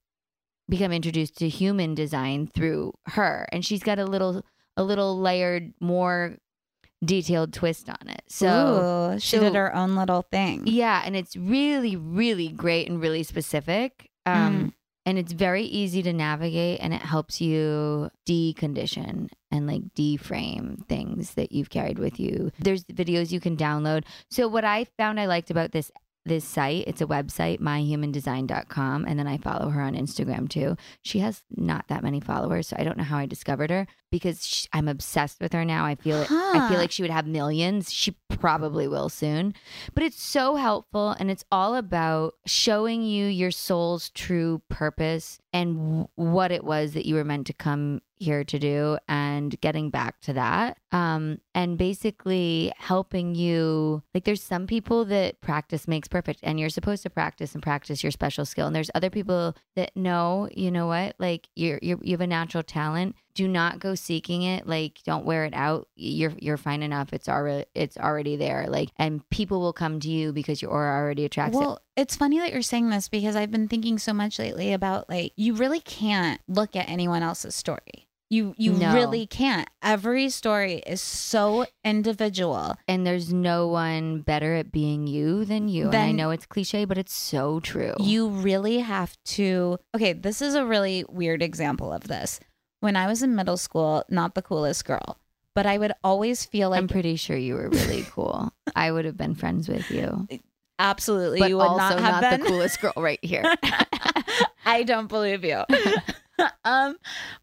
become 0.68 0.92
introduced 0.92 1.38
to 1.38 1.48
human 1.48 1.94
design 1.94 2.48
through 2.48 2.94
her 3.08 3.48
and 3.52 3.64
she's 3.64 3.84
got 3.84 4.00
a 4.00 4.06
little 4.06 4.44
a 4.76 4.84
little 4.84 5.20
layered 5.20 5.74
more 5.80 6.38
detailed 7.04 7.54
twist 7.54 7.90
on 7.90 8.08
it. 8.10 8.24
So 8.28 9.12
Ooh, 9.16 9.20
she 9.20 9.38
so- 9.38 9.42
did 9.44 9.56
her 9.56 9.74
own 9.76 9.96
little 9.96 10.24
thing. 10.24 10.64
yeah, 10.66 11.02
and 11.06 11.16
it's 11.16 11.36
really, 11.36 11.96
really 11.96 12.50
great 12.50 12.90
and 12.90 13.00
really 13.02 13.24
specific. 13.24 14.10
Um, 14.26 14.74
And 15.06 15.18
it's 15.18 15.32
very 15.32 15.64
easy 15.64 16.04
to 16.04 16.12
navigate 16.12 16.82
and 16.82 16.94
it 16.94 17.02
helps 17.02 17.40
you 17.40 18.10
decondition 18.28 19.30
and 19.52 19.66
like 19.66 19.84
deframe 19.96 20.86
things 20.90 21.36
that 21.36 21.54
you've 21.54 21.70
carried 21.70 21.98
with 21.98 22.20
you. 22.20 22.52
There's 22.60 22.84
videos 22.86 23.32
you 23.32 23.40
can 23.40 23.56
download. 23.56 24.04
So 24.30 24.50
what 24.50 24.66
I 24.66 24.84
found 24.98 25.18
I 25.18 25.26
liked 25.28 25.50
about 25.50 25.72
this 25.72 25.92
this 26.28 26.46
site, 26.46 26.86
it's 26.88 27.02
a 27.02 27.06
website, 27.08 27.60
myhumandesign.com, 27.60 29.06
and 29.06 29.20
then 29.20 29.28
I 29.28 29.38
follow 29.38 29.70
her 29.70 29.82
on 29.82 29.96
Instagram 29.96 30.50
too. 30.50 30.76
She 31.02 31.20
has 31.20 31.44
not 31.50 31.88
that 31.88 32.04
many 32.04 32.20
followers, 32.20 32.68
so 32.68 32.76
I 32.80 32.84
don't 32.84 32.98
know 32.98 33.04
how 33.04 33.18
I 33.18 33.26
discovered 33.26 33.70
her 33.70 33.88
because 34.12 34.46
sh 34.46 34.68
I'm 34.74 34.88
obsessed 34.88 35.42
with 35.42 35.54
her 35.54 35.66
now. 35.66 35.86
I 35.86 35.96
feel 35.96 36.22
it. 36.22 36.32
I 36.32 36.70
feel 36.70 36.78
like 36.78 36.92
she 36.92 37.02
would 37.02 37.12
have 37.12 37.28
millions. 37.28 37.92
She 37.92 38.16
probably 38.30 38.88
will 38.88 39.10
soon. 39.10 39.54
But 39.94 40.04
it's 40.04 40.22
so 40.22 40.56
helpful 40.56 41.16
and 41.20 41.32
it's 41.32 41.46
all 41.52 41.76
about 41.76 42.36
showing 42.46 43.04
you 43.04 43.26
your 43.26 43.52
soul's 43.52 44.10
true 44.12 44.62
purpose 44.70 45.40
and 45.54 45.76
w- 45.76 46.08
what 46.16 46.52
it 46.52 46.64
was 46.64 46.94
that 46.94 47.06
you 47.06 47.16
were 47.16 47.24
meant 47.24 47.48
to 47.48 47.54
come 47.54 48.02
here 48.18 48.44
to 48.44 48.60
do 48.60 48.98
and 49.08 49.60
getting 49.62 49.90
back 49.90 50.20
to 50.22 50.34
that. 50.34 50.78
Um 50.92 51.40
and 51.54 51.78
basically 51.78 52.72
helping 52.78 53.36
you 53.36 54.04
like 54.14 54.24
there's 54.24 54.44
some 54.44 54.68
people 54.68 55.06
that 55.06 55.42
practice 55.42 55.88
makes 55.88 56.08
perfect 56.08 56.40
and 56.44 56.60
you're 56.60 56.70
supposed 56.70 57.04
to 57.04 57.10
practice 57.10 57.54
and 57.54 57.64
practice 57.64 58.04
your 58.04 58.12
special 58.12 58.46
skill 58.46 58.68
and 58.68 58.76
there's 58.76 58.92
other 58.96 59.10
people 59.10 59.56
that 59.76 59.96
know, 59.96 60.50
you 60.54 60.72
know 60.72 60.88
what? 60.88 61.16
Like 61.20 61.50
you're, 61.56 61.80
you're 61.82 62.00
you 62.02 62.12
have 62.12 62.22
a 62.22 62.28
natural 62.28 62.64
talent 62.64 63.16
do 63.34 63.48
not 63.48 63.78
go 63.78 63.94
seeking 63.94 64.42
it 64.42 64.66
like 64.66 65.00
don't 65.06 65.24
wear 65.24 65.46
it 65.46 65.54
out 65.54 65.88
you're 65.96 66.34
you're 66.40 66.58
fine 66.58 66.82
enough 66.82 67.14
it's 67.14 67.30
already 67.30 67.66
it's 67.76 67.96
already 67.96 68.36
there 68.36 68.66
like 68.68 68.90
and 68.98 69.28
people 69.30 69.60
will 69.60 69.74
come 69.74 70.00
to 70.00 70.10
you 70.10 70.34
because 70.34 70.60
you're 70.60 70.72
already 70.72 71.24
attracted 71.24 71.56
Well, 71.56 71.80
it's 71.96 72.16
funny 72.16 72.40
that 72.40 72.52
you're 72.52 72.62
saying 72.62 72.90
this 72.90 73.10
because 73.10 73.36
I've 73.36 73.52
been 73.52 73.68
thinking 73.68 73.98
so 73.98 74.14
much 74.14 74.40
lately 74.40 74.74
about 74.74 75.10
like 75.10 75.34
you 75.36 75.54
really 75.54 75.80
can't 75.80 76.40
look 76.48 76.76
at 76.76 76.90
anyone 76.90 77.24
else's 77.24 77.56
story. 77.56 78.07
You 78.30 78.54
you 78.58 78.74
No. 78.74 78.94
really 78.94 79.26
can't. 79.26 79.70
Every 79.82 80.30
story 80.30 80.84
is 80.86 81.00
so 81.02 81.66
individual. 81.86 82.76
and 82.88 83.06
there's 83.08 83.32
no 83.32 83.68
one 83.68 84.22
better 84.22 84.56
at 84.56 84.72
being 84.72 85.08
you 85.08 85.46
than 85.46 85.70
you 85.70 85.86
and 85.86 85.96
i 85.96 86.12
know 86.12 86.32
it's 86.32 86.46
cliche 86.46 86.84
but 86.86 86.98
it's 86.98 87.14
so 87.14 87.60
true 87.62 87.94
You 88.00 88.28
really 88.30 88.80
have 88.80 89.16
to 89.38 89.78
Okay, 89.96 90.12
this 90.14 90.42
is 90.42 90.56
a 90.56 90.66
really 90.66 91.06
weird 91.10 91.42
example 91.42 91.92
of 91.94 92.04
this. 92.08 92.40
When 92.82 92.96
I 92.96 93.08
was 93.08 93.24
in 93.24 93.34
middle 93.36 93.58
school, 93.58 94.04
not 94.10 94.36
the 94.36 94.42
coolest 94.42 94.84
girl, 94.86 95.18
but 95.56 95.66
I 95.66 95.78
would 95.78 95.94
always 96.04 96.46
feel 96.46 96.70
like 96.70 96.78
i'm 96.80 96.88
pretty 96.88 97.16
sure 97.16 97.38
you 97.38 97.56
were 97.56 97.70
really 97.70 98.06
cool 98.14 98.52
i 98.76 98.92
would 98.92 99.06
have 99.06 99.18
been 99.18 99.34
friends 99.36 99.68
with 99.70 99.90
you 99.90 100.28
absolutely 100.80 101.40
but 101.40 101.50
you 101.50 101.58
would 101.58 101.64
also 101.64 101.96
not 101.96 102.00
have 102.02 102.22
not 102.22 102.22
been 102.22 102.40
the 102.42 102.46
coolest 102.46 102.80
girl 102.82 102.94
right 102.98 103.24
here 103.24 103.44
I 104.66 104.84
don't 104.84 105.08
believe 105.08 105.46
you. 105.46 105.64
um, 106.64 106.98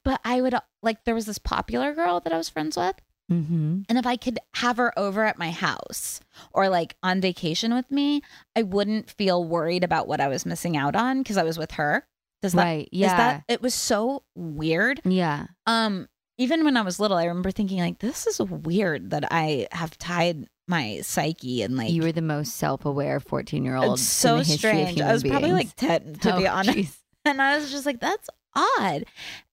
but 0.05 0.21
I 0.25 0.41
would 0.41 0.55
like 0.83 1.05
there 1.05 1.15
was 1.15 1.27
this 1.27 1.39
popular 1.39 1.95
girl 1.95 2.21
that 2.21 2.33
I 2.33 2.37
was 2.37 2.49
friends 2.49 2.77
with, 2.77 2.97
mm-hmm. 3.31 3.81
and 3.89 3.99
if 3.99 4.07
I 4.07 4.17
could 4.17 4.39
have 4.55 4.77
her 4.77 4.97
over 4.99 5.25
at 5.25 5.39
my 5.39 5.51
house 5.51 6.21
or 6.53 6.69
like 6.69 6.97
on 7.03 7.21
vacation 7.21 7.75
with 7.75 7.91
me, 7.91 8.23
I 8.57 8.63
wouldn't 8.63 9.11
feel 9.11 9.45
worried 9.45 9.85
about 9.85 10.09
what 10.09 10.21
I 10.21 10.29
was 10.29 10.47
missing 10.47 10.77
out 10.77 10.97
on 10.97 11.23
because 11.23 11.37
I 11.37 11.45
was 11.45 11.59
with 11.59 11.73
her. 11.73 12.07
Does 12.43 12.53
that 12.53 12.65
right. 12.65 12.89
is 12.93 12.99
Yeah. 13.01 13.17
that 13.17 13.45
it 13.49 13.63
was 13.63 13.75
so 13.75 14.23
weird. 14.35 15.01
yeah. 15.05 15.47
Um, 15.67 16.09
even 16.37 16.65
when 16.65 16.77
I 16.77 16.83
was 16.83 16.99
little, 16.99 17.17
I 17.17 17.25
remember 17.25 17.51
thinking 17.53 17.79
like, 17.79 18.01
"This 18.01 18.27
is 18.27 18.41
weird 18.41 19.11
that 19.11 19.25
I 19.31 19.69
have 19.71 19.97
tied 19.99 20.49
my 20.67 21.01
psyche 21.03 21.63
and 21.63 21.77
like 21.77 21.91
you 21.91 22.03
were 22.03 22.13
the 22.13 22.23
most 22.23 22.57
self-aware 22.57 23.21
14-year-old. 23.21 23.99
it's 23.99 24.03
so 24.09 24.43
strange." 24.43 25.01
I 25.01 25.13
was 25.13 25.23
probably 25.23 25.53
like 25.53 25.75
ten, 25.77 26.15
to 26.23 26.37
be 26.39 26.47
honest, 26.49 26.99
and 27.25 27.41
I 27.41 27.57
was 27.57 27.71
just 27.71 27.87
like, 27.87 28.01
"That's 28.01 28.29
odd," 28.55 29.05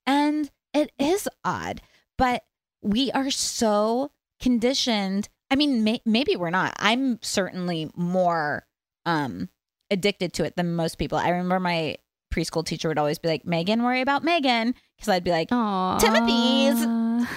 and 0.06 0.50
it 0.74 0.92
is 1.00 1.28
odd, 1.44 1.82
but 2.18 2.44
we 2.82 3.12
are 3.12 3.30
so 3.32 4.12
conditioned. 4.42 5.30
I 5.50 5.56
mean, 5.56 5.84
may- 5.84 6.02
maybe 6.06 6.36
we're 6.36 6.50
not. 6.50 6.74
I'm 6.78 7.20
certainly 7.22 7.90
more 7.96 8.66
um 9.06 9.50
addicted 9.90 10.34
to 10.34 10.44
it 10.46 10.56
than 10.56 10.76
most 10.76 10.98
people. 10.98 11.18
I 11.18 11.30
remember 11.30 11.60
my 11.60 11.98
preschool 12.34 12.66
teacher 12.66 12.88
would 12.88 12.98
always 12.98 13.20
be 13.20 13.28
like, 13.28 13.46
"Megan, 13.46 13.84
worry 13.84 14.02
about 14.02 14.24
Megan," 14.24 14.74
because 14.96 15.10
I'd 15.10 15.24
be 15.24 15.32
like, 15.32 15.50
Timothy's 15.50 16.86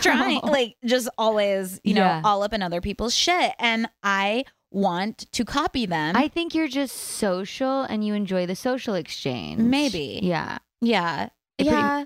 trying 0.03 0.41
like 0.45 0.77
just 0.85 1.09
always 1.19 1.81
you 1.85 1.95
know 1.95 2.01
Yeah. 2.03 2.23
all 2.25 2.43
up 2.43 2.53
in 2.53 2.63
other 2.63 2.81
people's 2.81 3.15
shit 3.15 3.53
and 3.59 3.87
i 4.03 4.45
want 4.71 5.31
to 5.33 5.45
copy 5.45 5.85
them 5.87 6.17
I 6.17 6.27
think 6.29 6.55
you're 6.55 6.69
just 6.69 6.97
social 6.97 7.83
and 7.83 8.05
you 8.05 8.15
enjoy 8.15 8.47
the 8.47 8.57
social 8.57 8.95
exchange. 8.95 9.61
Maybe. 9.61 10.21
Yeah. 10.23 10.59
yeah 10.81 11.29
It 11.59 11.65
pretty- 11.65 11.77
yeah 11.77 12.05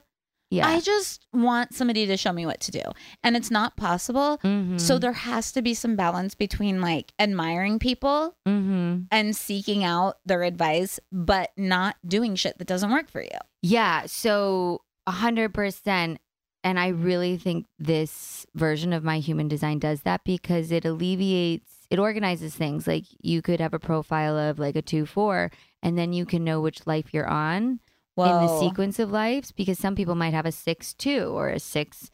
Yeah. 0.50 0.66
i 0.68 0.80
just 0.80 1.26
want 1.32 1.74
somebody 1.74 2.06
to 2.06 2.16
show 2.16 2.32
me 2.32 2.46
what 2.46 2.60
to 2.60 2.70
do 2.70 2.82
and 3.22 3.36
it's 3.36 3.50
not 3.50 3.76
possible 3.76 4.38
Mhm. 4.44 4.80
so 4.80 4.98
there 4.98 5.12
has 5.12 5.52
to 5.52 5.62
be 5.62 5.74
some 5.74 5.94
balance 5.96 6.34
between 6.34 6.80
like 6.80 7.12
admiring 7.18 7.78
people 7.78 8.36
Mhm. 8.46 9.06
and 9.10 9.36
seeking 9.36 9.84
out 9.84 10.18
their 10.24 10.42
advice 10.42 10.98
but 11.12 11.50
not 11.56 11.96
doing 12.06 12.34
shit 12.34 12.58
that 12.58 12.66
doesn't 12.68 12.90
work 12.90 13.10
for 13.10 13.22
you 13.22 13.38
Yeah, 13.62 14.06
so 14.06 14.82
a 15.06 15.10
hundred 15.10 15.52
percent. 15.52 16.18
And 16.64 16.78
I 16.78 16.88
really 16.88 17.36
think 17.36 17.66
this 17.78 18.44
version 18.54 18.92
of 18.92 19.02
my 19.04 19.18
human 19.20 19.48
design 19.48 19.78
does 19.78 20.02
that 20.02 20.22
because 20.24 20.70
it 20.70 20.84
alleviates, 20.84 21.86
it 21.90 21.98
organizes 21.98 22.54
things. 22.54 22.86
Like 22.86 23.04
you 23.20 23.42
could 23.42 23.60
have 23.60 23.74
a 23.74 23.78
profile 23.78 24.36
of 24.38 24.58
like 24.58 24.76
a 24.76 24.82
two 24.82 25.06
four, 25.06 25.50
and 25.82 25.96
then 25.98 26.12
you 26.12 26.24
can 26.26 26.44
know 26.44 26.60
which 26.60 26.86
life 26.86 27.12
you're 27.12 27.28
on 27.28 27.80
in 28.26 28.46
the 28.46 28.60
sequence 28.60 28.98
of 28.98 29.10
lives. 29.10 29.52
Because 29.52 29.78
some 29.78 29.94
people 29.94 30.14
might 30.14 30.34
have 30.34 30.46
a 30.46 30.52
six 30.52 30.94
two 30.94 31.30
or 31.34 31.48
a 31.48 31.60
six, 31.60 32.10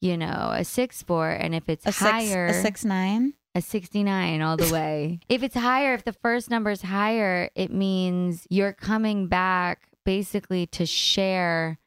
you 0.00 0.16
know, 0.16 0.52
a 0.54 0.64
six 0.64 1.02
four, 1.02 1.30
and 1.30 1.54
if 1.54 1.68
it's 1.68 1.86
a 1.86 1.92
six 1.92 1.98
higher, 1.98 2.46
a 2.46 2.54
six 2.54 2.84
nine 2.84 3.34
a 3.54 3.60
69 3.62 4.42
all 4.42 4.56
the 4.56 4.72
way. 4.72 5.20
if 5.28 5.42
it's 5.42 5.54
higher, 5.54 5.94
if 5.94 6.04
the 6.04 6.12
first 6.12 6.50
number 6.50 6.70
is 6.70 6.82
higher, 6.82 7.50
it 7.54 7.72
means 7.72 8.46
you're 8.50 8.72
coming 8.72 9.28
back 9.28 9.88
basically 10.04 10.66
to 10.66 10.84
share 10.84 11.78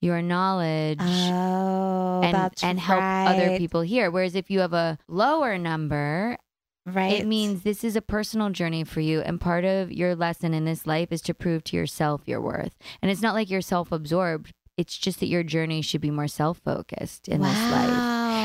your 0.00 0.20
knowledge 0.20 0.98
oh 1.00 2.20
and 2.22 2.52
and 2.62 2.78
help 2.78 3.02
other 3.02 3.56
people 3.56 3.80
here. 3.80 4.10
Whereas 4.10 4.34
if 4.34 4.50
you 4.50 4.60
have 4.60 4.74
a 4.74 4.98
lower 5.08 5.56
number, 5.56 6.36
right 6.86 7.20
it 7.20 7.26
means 7.26 7.62
this 7.62 7.84
is 7.84 7.96
a 7.96 8.02
personal 8.02 8.50
journey 8.50 8.84
for 8.84 9.00
you 9.00 9.20
and 9.20 9.40
part 9.40 9.64
of 9.64 9.90
your 9.92 10.14
lesson 10.14 10.52
in 10.52 10.64
this 10.64 10.86
life 10.86 11.10
is 11.10 11.22
to 11.22 11.34
prove 11.34 11.64
to 11.64 11.76
yourself 11.76 12.22
your 12.26 12.40
worth. 12.40 12.76
And 13.00 13.10
it's 13.10 13.22
not 13.22 13.34
like 13.34 13.50
you're 13.50 13.60
self-absorbed. 13.60 14.52
It's 14.76 14.98
just 14.98 15.20
that 15.20 15.28
your 15.28 15.42
journey 15.44 15.82
should 15.82 16.00
be 16.00 16.10
more 16.10 16.28
self-focused 16.28 17.28
in 17.28 17.42
this 17.42 17.70
life. 17.70 17.90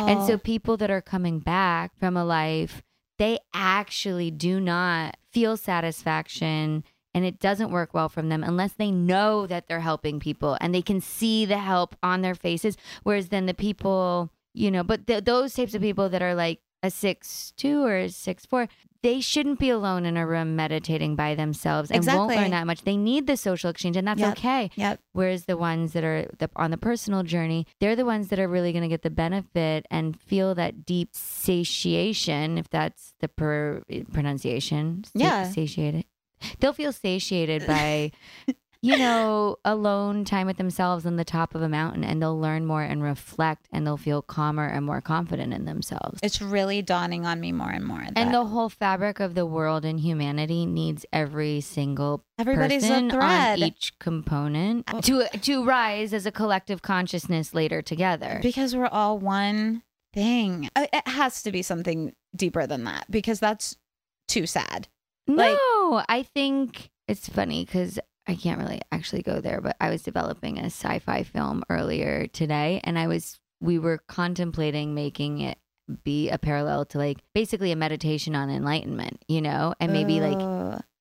And 0.10 0.26
so 0.26 0.38
people 0.38 0.78
that 0.78 0.92
are 0.92 1.02
coming 1.02 1.40
back 1.40 1.92
from 2.00 2.16
a 2.16 2.24
life, 2.24 2.82
they 3.18 3.40
actually 3.54 4.32
do 4.32 4.60
not 4.60 5.18
feel 5.32 5.58
satisfaction 5.58 6.84
and 7.14 7.26
it 7.26 7.40
doesn't 7.40 7.72
work 7.72 7.94
well 7.94 8.10
from 8.10 8.30
them 8.30 8.44
unless 8.44 8.74
they 8.74 8.92
know 8.92 9.48
that 9.48 9.68
they're 9.68 9.80
helping 9.80 10.20
people 10.20 10.58
and 10.62 10.74
they 10.74 10.82
can 10.82 11.02
see 11.02 11.46
the 11.46 11.58
help 11.58 11.96
on 12.04 12.22
their 12.22 12.36
faces. 12.36 12.78
Whereas 13.04 13.30
then 13.30 13.46
the 13.46 13.54
people, 13.54 14.30
you 14.54 14.70
know, 14.70 14.84
but 14.84 15.08
th- 15.08 15.26
those 15.26 15.54
types 15.54 15.74
of 15.74 15.82
people 15.82 16.10
that 16.10 16.22
are 16.22 16.36
like 16.36 16.60
a 16.82 16.90
six 16.92 17.52
two 17.58 17.84
or 17.84 17.98
a 17.98 18.10
six 18.10 18.46
four, 18.46 18.68
they 19.02 19.22
shouldn't 19.22 19.60
be 19.60 19.70
alone 19.70 20.06
in 20.06 20.18
a 20.18 20.28
room 20.28 20.56
meditating 20.58 21.16
by 21.16 21.34
themselves 21.34 21.90
and 21.90 22.06
won't 22.06 22.36
learn 22.36 22.52
that 22.52 22.68
much. 22.68 22.82
They 22.84 22.98
need 22.98 23.28
the 23.28 23.38
social 23.38 23.70
exchange, 23.70 23.96
and 23.96 24.06
that's 24.08 24.20
Yep. 24.20 24.38
okay. 24.38 24.72
Yep. 24.76 25.00
Whereas 25.14 25.46
the 25.46 25.56
ones 25.56 25.94
that 25.94 26.04
are 26.04 26.28
the, 26.38 26.50
on 26.58 26.72
the 26.72 26.78
personal 26.78 27.24
journey, 27.24 27.66
they're 27.80 27.96
the 27.96 28.04
ones 28.06 28.28
that 28.28 28.40
are 28.40 28.48
really 28.48 28.74
going 28.74 28.82
to 28.84 28.90
get 28.90 29.02
the 29.04 29.10
benefit 29.10 29.86
and 29.90 30.20
feel 30.20 30.54
that 30.56 30.86
deep 30.86 31.10
satiation, 31.14 32.58
if 32.58 32.70
that's 32.70 33.14
the 33.20 33.28
per, 33.30 33.84
pronunciation. 34.12 35.04
Yeah. 35.14 35.44
Satiated. 35.50 36.06
They'll 36.60 36.74
feel 36.74 36.92
satiated 36.94 37.68
by, 37.68 38.12
you 38.82 38.98
know, 38.98 39.58
alone 39.66 40.24
time 40.24 40.48
with 40.48 40.58
themselves 40.58 41.06
on 41.06 41.18
the 41.18 41.26
top 41.26 41.54
of 41.54 41.62
a 41.62 41.70
mountain 41.70 42.04
and 42.04 42.22
they'll 42.22 42.40
learn 42.40 42.66
more 42.66 42.82
and 42.82 43.04
reflect 43.04 43.68
and 43.72 43.86
they'll 43.86 43.98
feel 43.98 44.22
calmer 44.22 44.66
and 44.66 44.86
more 44.86 45.02
confident 45.02 45.54
in 45.54 45.66
themselves. 45.66 46.20
It's 46.24 46.42
really 46.42 46.82
dawning 46.82 47.26
on 47.26 47.40
me 47.40 47.52
more 47.52 47.70
and 47.70 47.86
more. 47.86 48.00
That 48.00 48.18
And 48.18 48.34
the 48.34 48.46
whole 48.46 48.70
fabric 48.70 49.20
of 49.20 49.36
the 49.36 49.46
world 49.46 49.84
and 49.84 50.00
humanity 50.00 50.66
needs 50.66 51.06
every 51.12 51.60
single 51.62 52.24
everybody's 52.38 52.84
person 52.84 53.08
a 53.08 53.14
thread 53.14 53.62
on 53.62 53.68
each 53.68 53.94
component 54.00 54.86
oh. 54.94 55.02
to 55.02 55.28
to 55.28 55.66
rise 55.66 56.14
as 56.14 56.26
a 56.26 56.32
collective 56.32 56.82
consciousness 56.82 57.54
later 57.54 57.82
together. 57.82 58.40
because 58.42 58.76
we're 58.76 58.88
all 58.88 59.20
one 59.20 59.84
thing. 60.14 60.70
It 60.76 61.08
has 61.08 61.44
to 61.44 61.52
be 61.52 61.62
something 61.62 62.14
deeper 62.36 62.66
than 62.66 62.86
that 62.86 63.06
because 63.10 63.40
that's 63.40 63.76
too 64.28 64.46
sad. 64.46 64.88
like- 65.28 65.58
no, 65.58 66.04
I 66.08 66.24
think 66.24 66.92
it's 67.08 67.28
funny 67.28 67.66
because 67.66 68.00
I 68.28 68.36
can't 68.36 68.60
really 68.60 68.82
actually 68.92 69.24
go 69.24 69.42
there, 69.42 69.60
but 69.62 69.76
I 69.80 69.90
was 69.90 70.04
developing 70.04 70.60
a 70.60 70.66
sci-fi 70.66 71.24
film 71.24 71.64
earlier 71.70 72.28
today, 72.28 72.82
and 72.84 73.00
I 73.00 73.08
was 73.08 73.40
we 73.62 73.80
were 73.80 73.98
contemplating 74.08 74.94
making 74.94 75.40
it 75.40 75.58
be 76.04 76.30
a 76.30 76.38
parallel 76.38 76.86
to 76.86 76.98
like 76.98 77.18
basically 77.34 77.72
a 77.72 77.76
meditation 77.76 78.36
on 78.36 78.50
enlightenment, 78.50 79.24
you 79.28 79.42
know, 79.42 79.74
and 79.80 79.92
maybe 79.92 80.22
like, 80.22 80.38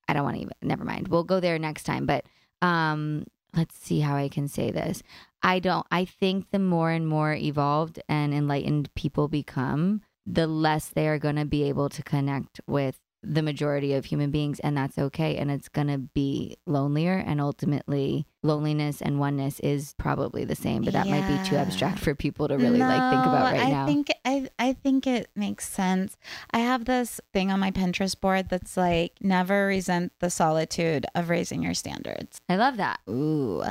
I 0.09 0.13
don't 0.13 0.25
want 0.25 0.37
to 0.37 0.43
even 0.43 0.55
never 0.63 0.85
mind. 0.85 1.09
We'll 1.09 1.25
go 1.25 1.41
there 1.41 1.59
next 1.59 1.85
time, 1.85 2.07
but 2.07 2.25
um 2.63 3.27
let's 3.55 3.79
see 3.79 4.01
how 4.01 4.17
I 4.17 4.29
can 4.29 4.49
say 4.49 4.71
this. 4.71 5.03
I 5.43 5.59
don't 5.59 5.87
I 5.91 6.05
think 6.05 6.51
the 6.51 6.59
more 6.59 6.91
and 6.91 7.07
more 7.07 7.35
evolved 7.35 8.01
and 8.09 8.33
enlightened 8.33 8.93
people 8.95 9.29
become, 9.29 10.01
the 10.27 10.47
less 10.47 10.89
they 10.89 11.09
are 11.09 11.19
going 11.19 11.37
to 11.37 11.45
be 11.45 11.65
able 11.65 11.89
to 11.91 12.03
connect 12.03 12.61
with 12.67 12.99
the 13.23 13.43
majority 13.43 13.95
of 13.95 14.05
human 14.05 14.31
beings 14.31 14.61
and 14.61 14.77
that's 14.77 14.97
okay 14.97 15.37
and 15.37 15.51
it's 15.51 15.69
going 15.69 15.89
to 15.89 15.99
be 15.99 16.57
lonelier 16.67 17.15
and 17.15 17.41
ultimately 17.41 18.27
loneliness 18.45 19.03
and 19.03 19.19
oneness 19.19 19.59
is 19.61 19.93
probably 19.99 20.45
the 20.45 20.55
same 20.55 20.83
but 20.83 20.93
that 20.93 21.09
might 21.09 21.27
be 21.27 21.37
too 21.49 21.57
abstract 21.57 21.99
for 21.99 22.15
people 22.15 22.47
to 22.47 22.57
really 22.57 22.79
like 22.79 23.11
think 23.11 23.27
about 23.27 23.53
right 23.53 23.61
I 23.61 23.71
now 23.71 23.83
I 23.83 23.87
think 23.87 24.09
I 24.25 24.49
I 24.59 24.73
think 24.73 25.07
it 25.07 25.31
makes 25.35 25.69
sense. 25.69 26.17
I 26.53 26.61
have 26.61 26.85
this 26.85 27.21
thing 27.33 27.51
on 27.51 27.59
my 27.59 27.71
Pinterest 27.73 28.19
board 28.21 28.49
that's 28.49 28.77
like 28.77 29.15
never 29.21 29.67
resent 29.67 30.13
the 30.21 30.31
solitude 30.31 31.05
of 31.15 31.29
raising 31.29 31.63
your 31.63 31.75
standards. 31.75 32.41
i 32.49 32.57
love 32.57 32.77
that 32.77 33.01
Ooh. 33.11 33.65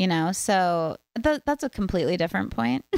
You 0.00 0.06
know, 0.06 0.32
so 0.32 0.96
th- 1.22 1.42
that's 1.44 1.62
a 1.62 1.68
completely 1.68 2.16
different 2.16 2.50
point. 2.56 2.84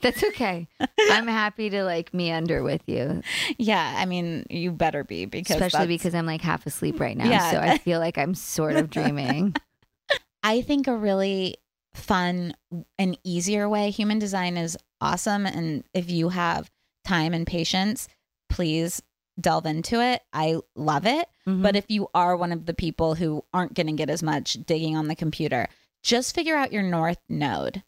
that's 0.00 0.24
okay 0.24 0.66
i'm 1.10 1.26
happy 1.26 1.68
to 1.68 1.84
like 1.84 2.12
meander 2.14 2.62
with 2.62 2.80
you 2.86 3.22
yeah, 3.58 3.94
I 3.96 4.06
mean, 4.06 4.46
you 4.50 4.72
better 4.72 5.04
be 5.04 5.24
because 5.26 5.56
especially 5.56 5.86
because 5.86 6.14
I'm 6.14 6.26
like 6.26 6.40
half 6.40 6.66
asleep 6.66 7.00
right 7.00 7.16
now. 7.16 7.28
Yeah. 7.28 7.50
So 7.50 7.58
I 7.58 7.78
feel 7.78 7.98
like 7.98 8.18
I'm 8.18 8.34
sort 8.34 8.76
of 8.76 8.90
dreaming. 8.90 9.54
I 10.42 10.62
think 10.62 10.86
a 10.86 10.96
really 10.96 11.56
fun 11.94 12.54
and 12.98 13.18
easier 13.22 13.68
way 13.68 13.90
human 13.90 14.18
design 14.18 14.56
is 14.56 14.76
awesome 15.00 15.46
and 15.46 15.84
if 15.94 16.10
you 16.10 16.30
have 16.30 16.70
time 17.04 17.32
and 17.34 17.46
patience, 17.46 18.08
please 18.48 19.00
delve 19.40 19.66
into 19.66 20.00
it. 20.00 20.22
I 20.32 20.58
love 20.74 21.06
it. 21.06 21.28
Mm-hmm. 21.46 21.62
But 21.62 21.76
if 21.76 21.84
you 21.88 22.08
are 22.14 22.36
one 22.36 22.52
of 22.52 22.66
the 22.66 22.74
people 22.74 23.14
who 23.14 23.44
aren't 23.52 23.74
going 23.74 23.86
to 23.86 23.92
get 23.92 24.10
as 24.10 24.22
much 24.22 24.54
digging 24.66 24.96
on 24.96 25.08
the 25.08 25.14
computer, 25.14 25.68
just 26.04 26.34
figure 26.34 26.54
out 26.56 26.72
your 26.72 26.82
north 26.84 27.18
node 27.28 27.82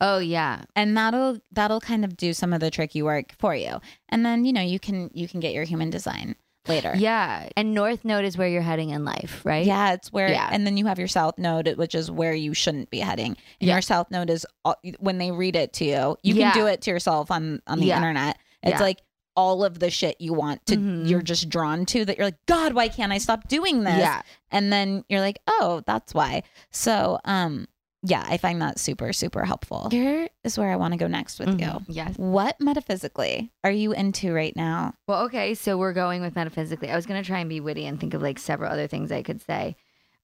oh 0.00 0.18
yeah, 0.18 0.62
and 0.76 0.96
that'll 0.96 1.38
that'll 1.50 1.80
kind 1.80 2.04
of 2.04 2.16
do 2.16 2.32
some 2.32 2.52
of 2.52 2.60
the 2.60 2.70
tricky 2.70 3.02
work 3.02 3.32
for 3.40 3.56
you. 3.56 3.80
And 4.08 4.24
then, 4.24 4.44
you 4.44 4.52
know, 4.52 4.60
you 4.60 4.78
can 4.78 5.10
you 5.14 5.26
can 5.26 5.40
get 5.40 5.52
your 5.52 5.64
human 5.64 5.90
design 5.90 6.36
later. 6.68 6.92
yeah. 6.96 7.48
And 7.56 7.74
North 7.74 8.04
Node 8.04 8.24
is 8.24 8.38
where 8.38 8.46
you're 8.46 8.62
heading 8.62 8.90
in 8.90 9.04
life, 9.04 9.42
right? 9.44 9.66
Yeah, 9.66 9.94
it's 9.94 10.12
where, 10.12 10.30
Yeah. 10.30 10.48
and 10.52 10.64
then 10.66 10.76
you 10.76 10.86
have 10.86 10.98
your 10.98 11.08
south 11.08 11.38
node, 11.38 11.68
which 11.76 11.94
is 11.94 12.08
where 12.10 12.32
you 12.34 12.54
shouldn't 12.54 12.88
be 12.90 13.00
heading. 13.00 13.36
And 13.60 13.68
Yeah. 13.68 13.74
your 13.74 13.82
south 13.82 14.10
node 14.12 14.30
is 14.30 14.46
uh, 14.64 14.74
when 15.00 15.18
they 15.18 15.30
read 15.32 15.56
it 15.56 15.72
to 15.74 15.84
you, 15.84 16.16
you 16.22 16.34
Yeah. 16.34 16.52
can 16.52 16.60
do 16.62 16.66
it 16.68 16.80
to 16.82 16.90
yourself 16.90 17.30
on 17.32 17.60
on 17.66 17.80
the 17.80 17.90
internet. 17.90 18.38
It's 18.62 18.80
like 18.80 19.02
all 19.36 19.64
of 19.64 19.78
the 19.80 19.90
shit 19.90 20.20
you 20.20 20.32
want 20.32 20.64
to, 20.66 20.76
Mhm. 20.76 21.08
you're 21.08 21.22
just 21.22 21.48
drawn 21.48 21.84
to. 21.86 22.04
That 22.04 22.16
you're 22.16 22.26
like, 22.26 22.44
God, 22.46 22.72
why 22.72 22.88
can't 22.88 23.12
I 23.12 23.18
stop 23.18 23.48
doing 23.48 23.84
this? 23.84 23.98
Yeah. 23.98 24.22
and 24.50 24.72
then 24.72 25.04
you're 25.08 25.20
like, 25.20 25.40
oh, 25.48 25.82
that's 25.86 26.14
why. 26.14 26.42
So, 26.70 27.18
um, 27.24 27.66
yeah, 28.06 28.24
I 28.28 28.36
find 28.36 28.60
that 28.62 28.78
super 28.78 29.12
super 29.12 29.44
helpful. 29.44 29.88
Here 29.90 30.28
is 30.44 30.56
where 30.58 30.70
I 30.70 30.76
want 30.76 30.92
to 30.92 30.98
go 30.98 31.06
next 31.08 31.38
with 31.40 31.48
you. 31.60 31.66
Mhm. 31.66 31.84
Yes. 31.88 32.14
What 32.16 32.60
metaphysically 32.60 33.50
are 33.64 33.70
you 33.70 33.92
into 33.92 34.32
right 34.32 34.54
now? 34.54 34.94
Well, 35.08 35.22
okay. 35.24 35.54
So 35.54 35.76
we're 35.78 35.94
going 35.94 36.20
with 36.20 36.36
metaphysically. 36.36 36.90
I 36.90 36.96
was 36.96 37.06
gonna 37.06 37.24
try 37.24 37.40
and 37.40 37.48
be 37.48 37.60
witty 37.60 37.86
and 37.86 37.98
think 37.98 38.14
of 38.14 38.22
like 38.22 38.38
several 38.38 38.70
other 38.70 38.86
things 38.86 39.10
I 39.10 39.22
could 39.22 39.40
say. 39.42 39.74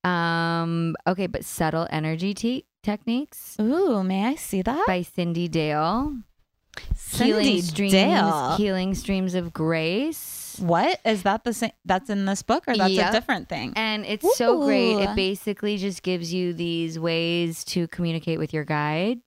Um, 0.04 0.94
okay, 1.06 1.26
but 1.26 1.44
subtle 1.44 1.86
energy 1.90 2.32
te- 2.34 2.66
techniques 2.82 3.56
Ooh, 3.60 4.02
may 4.02 4.24
I 4.26 4.34
see 4.34 4.62
that? 4.62 4.84
by 4.86 5.00
Cyndi 5.02 5.50
Dale. 5.50 6.16
Cyndi 6.94 7.24
healing 7.24 7.62
streams, 7.62 7.92
Dale. 7.92 8.56
healing 8.56 8.94
streams 8.94 9.34
of 9.34 9.52
grace. 9.52 10.56
What 10.60 11.00
is 11.04 11.22
that? 11.22 11.44
The 11.44 11.52
same? 11.54 11.72
That's 11.84 12.10
in 12.10 12.24
this 12.26 12.42
book, 12.42 12.64
or 12.66 12.76
that's 12.76 12.92
Yep. 12.92 13.08
a 13.08 13.12
different 13.12 13.48
thing? 13.48 13.72
And 13.76 14.04
it's 14.04 14.36
so 14.36 14.64
great. 14.64 14.98
It 15.02 15.14
basically 15.16 15.76
just 15.78 16.02
gives 16.02 16.32
you 16.32 16.52
these 16.52 16.98
ways 16.98 17.64
to 17.66 17.86
communicate 17.88 18.38
with 18.38 18.52
your 18.52 18.64
guides. 18.64 19.22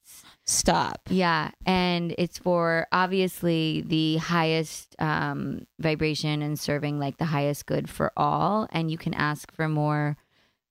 Stop. 0.45 0.99
Yeah, 1.09 1.51
and 1.65 2.13
it's 2.17 2.37
for 2.37 2.87
obviously 2.91 3.83
the 3.87 4.17
highest 4.17 4.93
um, 4.99 5.65
vibration 5.79 6.41
and 6.41 6.59
serving 6.59 6.99
like 6.99 7.17
the 7.17 7.25
highest 7.25 7.65
good 7.65 7.89
for 7.89 8.11
all. 8.17 8.67
And 8.71 8.91
you 8.91 8.97
can 8.97 9.13
ask 9.13 9.51
for 9.53 9.69
more 9.69 10.17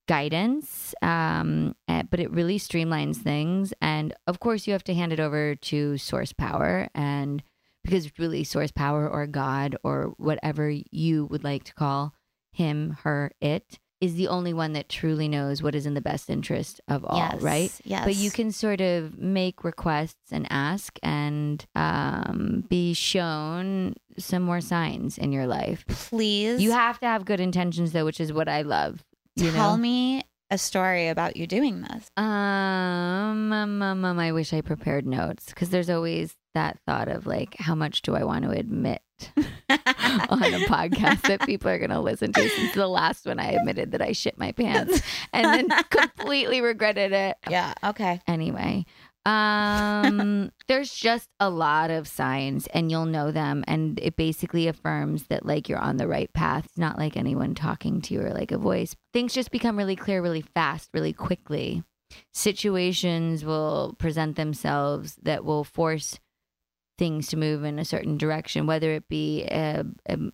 guidance, 0.09 0.95
um, 1.03 1.75
eh, 1.89 2.03
but 2.11 2.21
it 2.21 2.31
really 2.31 2.59
streamlines 2.59 3.17
things. 3.17 3.73
And 3.81 4.15
of 4.27 4.41
course, 4.41 4.67
you 4.67 4.73
have 4.73 4.85
to 4.85 4.95
hand 4.95 5.13
it 5.13 5.21
over 5.21 5.55
to 5.55 5.99
source 5.99 6.33
power, 6.33 6.89
and 6.95 7.43
because 7.85 8.19
really 8.19 8.45
source 8.45 8.71
power 8.71 9.09
or 9.09 9.27
God 9.27 9.77
or 9.83 10.15
whatever 10.17 10.71
you 10.71 11.27
would 11.27 11.45
like 11.45 11.65
to 11.65 11.75
call 11.75 12.15
him, 12.53 12.99
her, 13.03 13.33
it 13.41 13.79
is 14.03 14.15
the 14.17 14.27
only 14.27 14.53
one 14.53 14.73
that 14.73 14.89
truly 14.89 15.29
knows 15.29 15.63
what 15.63 15.77
is 15.77 15.87
in 15.87 15.95
the 15.95 16.01
best 16.01 16.29
interest 16.29 16.81
of 16.89 17.05
all, 17.05 17.19
yes. 17.19 17.41
right? 17.41 17.81
Yes. 17.85 18.05
but 18.05 18.17
you 18.17 18.33
can 18.33 18.51
sort 18.51 18.81
of 18.81 19.17
make 19.17 19.63
requests 19.63 20.33
and 20.33 20.45
ask 20.51 20.99
and 21.05 21.65
um, 21.77 22.65
be 22.69 22.95
shown 22.95 23.95
some 24.19 24.43
more 24.43 24.61
signs 24.61 25.19
in 25.19 25.31
your 25.31 25.47
life. 25.47 25.85
Please. 25.87 26.61
You 26.61 26.73
have 26.73 26.99
to 26.99 27.07
have 27.07 27.25
good 27.25 27.39
intentions, 27.39 27.93
though, 27.93 28.05
which 28.05 28.21
is 28.21 28.33
what 28.33 28.49
I 28.49 28.63
love. 28.63 29.05
You 29.37 29.51
tell 29.51 29.77
know? 29.77 29.83
me 29.83 30.23
a 30.51 30.59
story 30.59 31.09
about 31.09 31.37
you 31.37 31.47
doing 31.47 31.81
this. 31.83 32.11
Um, 32.17 33.53
um, 33.53 33.83
um, 33.83 34.05
um, 34.05 34.19
I 34.19 34.33
wish 34.33 34.53
I 34.53 34.61
prepared 34.61 35.07
notes 35.07 35.47
because 35.47 35.71
there's 35.71 35.89
always 35.89 36.35
that 36.55 36.79
thought 36.87 37.09
of 37.09 37.27
like, 37.27 37.57
how 37.59 37.75
much 37.75 38.03
do 38.03 38.15
I 38.15 38.25
want 38.25 38.45
to 38.45 38.51
admit 38.51 39.01
on 39.39 39.43
a 39.71 40.61
podcast 40.69 41.23
that 41.23 41.41
people 41.47 41.71
are 41.71 41.79
going 41.79 41.91
to 41.91 42.01
listen 42.01 42.35
to? 42.35 42.49
Since 42.49 42.75
the 42.75 42.87
last 42.87 43.25
one, 43.25 43.41
I 43.41 43.53
admitted 43.53 43.93
that 43.93 44.03
I 44.03 44.13
shit 44.13 44.39
my 44.39 44.53
pants 44.53 45.01
and 45.33 45.71
then 45.71 45.83
completely 45.89 46.61
regretted 46.61 47.13
it. 47.13 47.37
yeah. 47.49 47.73
Okay. 47.83 48.21
anyway 48.27 48.85
um 49.25 50.51
there's 50.69 50.93
just 50.93 51.29
a 51.39 51.49
lot 51.49 51.91
of 51.91 52.09
signs 52.09 52.67
and 52.69 52.91
you'll 52.91 53.07
know 53.07 53.31
them 53.31 53.63
and 53.69 53.99
it 54.01 54.17
basically 54.17 54.67
affirms 54.69 55.25
that 55.29 55.47
like 55.47 55.69
you're 55.69 55.79
on 55.79 55.97
the 55.97 56.09
right 56.09 56.33
path 56.33 56.65
it's 56.67 56.79
not 56.79 56.99
like 56.99 57.17
anyone 57.17 57.55
talking 57.55 58.01
to 58.01 58.15
you 58.15 58.21
or 58.21 58.31
like 58.31 58.51
a 58.51 58.59
voice 58.59 58.97
things 59.13 59.33
just 59.33 59.51
become 59.51 59.77
really 59.79 59.97
clear 59.97 60.21
really 60.23 60.43
fast 60.43 60.91
really 60.93 61.13
quickly 61.13 61.83
situations 62.33 63.45
will 63.45 63.95
present 63.99 64.37
themselves 64.37 65.17
that 65.23 65.45
will 65.45 65.65
force 65.65 66.19
things 66.99 67.29
to 67.29 67.37
move 67.37 67.65
in 67.65 67.79
a 67.79 67.85
certain 67.85 68.19
direction 68.19 68.67
whether 68.67 68.93
it 68.93 69.09
be 69.09 69.45
a, 69.45 69.85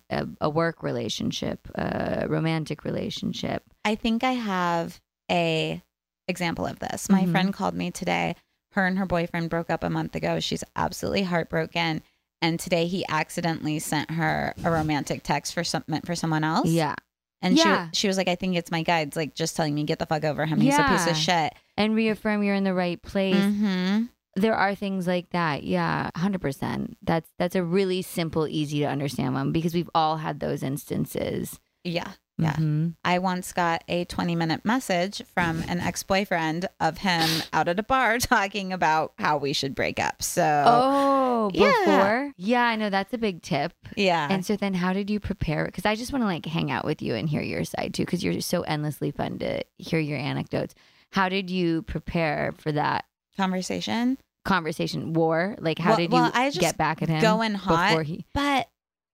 a, 0.09 0.27
a 0.41 0.49
work 0.49 0.83
relationship 0.83 1.67
a 1.75 2.25
romantic 2.27 2.83
relationship 2.83 3.63
I 3.85 3.95
think 3.95 4.23
I 4.23 4.33
have 4.33 4.99
a 5.31 5.81
example 6.27 6.65
of 6.67 6.77
this. 6.79 7.09
My 7.09 7.23
Mhm. 7.25 7.31
friend 7.31 7.53
called 7.53 7.73
me 7.73 7.89
today. 7.91 8.35
Her 8.71 8.85
and 8.85 8.97
her 8.97 9.05
boyfriend 9.05 9.49
broke 9.49 9.69
up 9.69 9.83
a 9.83 9.89
month 9.89 10.15
ago. 10.15 10.39
She's 10.39 10.63
absolutely 10.75 11.23
heartbroken. 11.23 12.01
And 12.41 12.59
today 12.59 12.85
he 12.87 13.03
accidentally 13.09 13.79
sent 13.79 14.11
her 14.11 14.53
a 14.63 14.71
romantic 14.71 15.23
text 15.23 15.53
for 15.53 15.63
some 15.63 15.83
meant 15.87 16.05
for 16.05 16.15
someone 16.15 16.43
else. 16.43 16.69
yeah 16.69 16.95
And 17.41 17.57
Yeah. 17.57 17.89
she 17.91 18.01
she 18.01 18.07
was 18.07 18.15
like, 18.17 18.27
I 18.29 18.35
think 18.35 18.55
it's 18.55 18.71
my 18.71 18.83
guides, 18.83 19.15
like 19.17 19.33
just 19.35 19.55
telling 19.55 19.73
me 19.75 19.83
get 19.83 19.99
the 19.99 20.05
fuck 20.05 20.23
over 20.23 20.45
him. 20.45 20.59
He's 20.61 20.77
a 20.77 20.83
piece 20.83 21.07
of 21.07 21.17
shit. 21.17 21.53
and 21.77 21.95
reaffirm 21.95 22.43
you're 22.43 22.55
in 22.55 22.63
the 22.63 22.73
right 22.73 23.01
place 23.01 23.35
Mm-hmm. 23.35 24.03
there 24.35 24.55
are 24.55 24.75
things 24.75 25.07
like 25.07 25.29
that 25.31 25.63
yeah 25.63 26.09
100% 26.15 26.93
that's 27.01 27.29
that's 27.39 27.55
a 27.55 27.63
really 27.63 28.01
simple 28.01 28.47
easy 28.47 28.79
to 28.79 28.85
understand 28.85 29.33
one 29.33 29.51
because 29.51 29.73
we've 29.73 29.89
all 29.95 30.17
had 30.17 30.39
those 30.39 30.61
instances 30.63 31.59
Yeah. 31.83 32.11
Yeah. 32.39 32.53
Mhm. 32.53 32.95
I 33.03 33.19
once 33.19 33.51
got 33.53 33.83
a 33.87 34.05
20 34.05 34.35
minute 34.35 34.63
message 34.65 35.21
from 35.33 35.61
an 35.67 35.79
ex 35.79 36.03
boyfriend 36.03 36.67
of 36.79 36.99
him 36.99 37.27
out 37.53 37.67
at 37.67 37.77
a 37.79 37.83
bar 37.83 38.17
talking 38.19 38.71
about 38.73 39.13
how 39.19 39.37
we 39.37 39.53
should 39.53 39.75
break 39.75 39.99
up. 39.99 40.23
So, 40.23 40.63
oh 40.65 41.51
Yeah. 41.53 41.71
before 41.85 42.33
yeah 42.37 42.63
i 42.65 42.75
know 42.75 42.89
that's 42.89 43.13
a 43.13 43.17
big 43.17 43.41
tip 43.41 43.73
yeah. 43.95 44.27
and 44.29 44.45
so 44.45 44.55
then 44.55 44.73
how 44.73 44.91
did 44.93 45.09
you 45.09 45.19
prepare 45.19 45.65
because 45.65 45.85
i 45.85 45.95
just 45.95 46.11
want 46.13 46.21
to 46.21 46.27
like 46.27 46.45
hang 46.45 46.69
out 46.69 46.85
with 46.85 47.01
you 47.01 47.15
and 47.15 47.27
hear 47.29 47.41
your 47.41 47.63
side 47.63 47.93
too 47.93 48.03
because 48.03 48.23
you're 48.23 48.39
so 48.41 48.61
endlessly 48.63 49.09
fun 49.11 49.39
to 49.39 49.63
hear 49.77 49.99
your 49.99 50.17
anecdotes 50.17 50.75
how 51.11 51.27
did 51.29 51.49
you 51.49 51.81
prepare 51.83 52.53
for 52.57 52.71
that 52.71 53.05
conversation 53.37 54.17
conversation 54.45 55.13
war 55.13 55.55
like 55.59 55.79
how 55.79 55.91
Well- 55.91 55.97
did 55.97 56.11
well, 56.11 56.25
you 56.25 56.31
I 56.33 56.49
just 56.49 56.59
get 56.59 56.77
back 56.77 57.01
at 57.01 57.09
him 57.09 57.21
going 57.21 57.53
hot. 57.55 57.89
before 57.89 58.03
he 58.03 58.25
But 58.33 58.67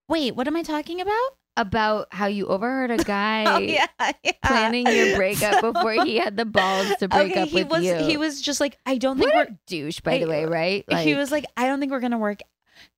wait, 0.09 0.35
what 0.35 0.47
am 0.47 0.55
I 0.55 0.63
talking 0.63 0.99
about? 1.01 1.29
About 1.57 2.07
how 2.11 2.27
you 2.27 2.47
overheard 2.47 2.91
a 2.91 2.97
guy 3.03 3.45
oh, 3.47 3.59
yeah, 3.59 3.87
yeah. 4.23 4.31
planning 4.43 4.87
your 4.87 5.15
breakup 5.15 5.61
before 5.61 5.93
he 5.93 6.17
had 6.17 6.37
the 6.37 6.45
balls 6.45 6.87
to 6.97 7.07
break 7.07 7.31
okay, 7.31 7.41
up 7.43 7.49
he 7.49 7.63
with 7.63 7.71
was 7.71 7.83
you. 7.83 7.95
he 7.95 8.17
was 8.17 8.41
just 8.41 8.59
like, 8.59 8.77
I 8.85 8.97
don't 8.97 9.17
think 9.17 9.33
what 9.33 9.49
we're 9.49 9.57
douche, 9.67 9.99
by 10.01 10.17
the 10.19 10.27
way, 10.27 10.45
right? 10.45 10.83
he 10.99 11.15
was 11.15 11.31
like, 11.31 11.45
I 11.57 11.67
don't 11.67 11.79
think 11.79 11.91
we're 11.91 11.99
gonna 12.01 12.17
work. 12.17 12.39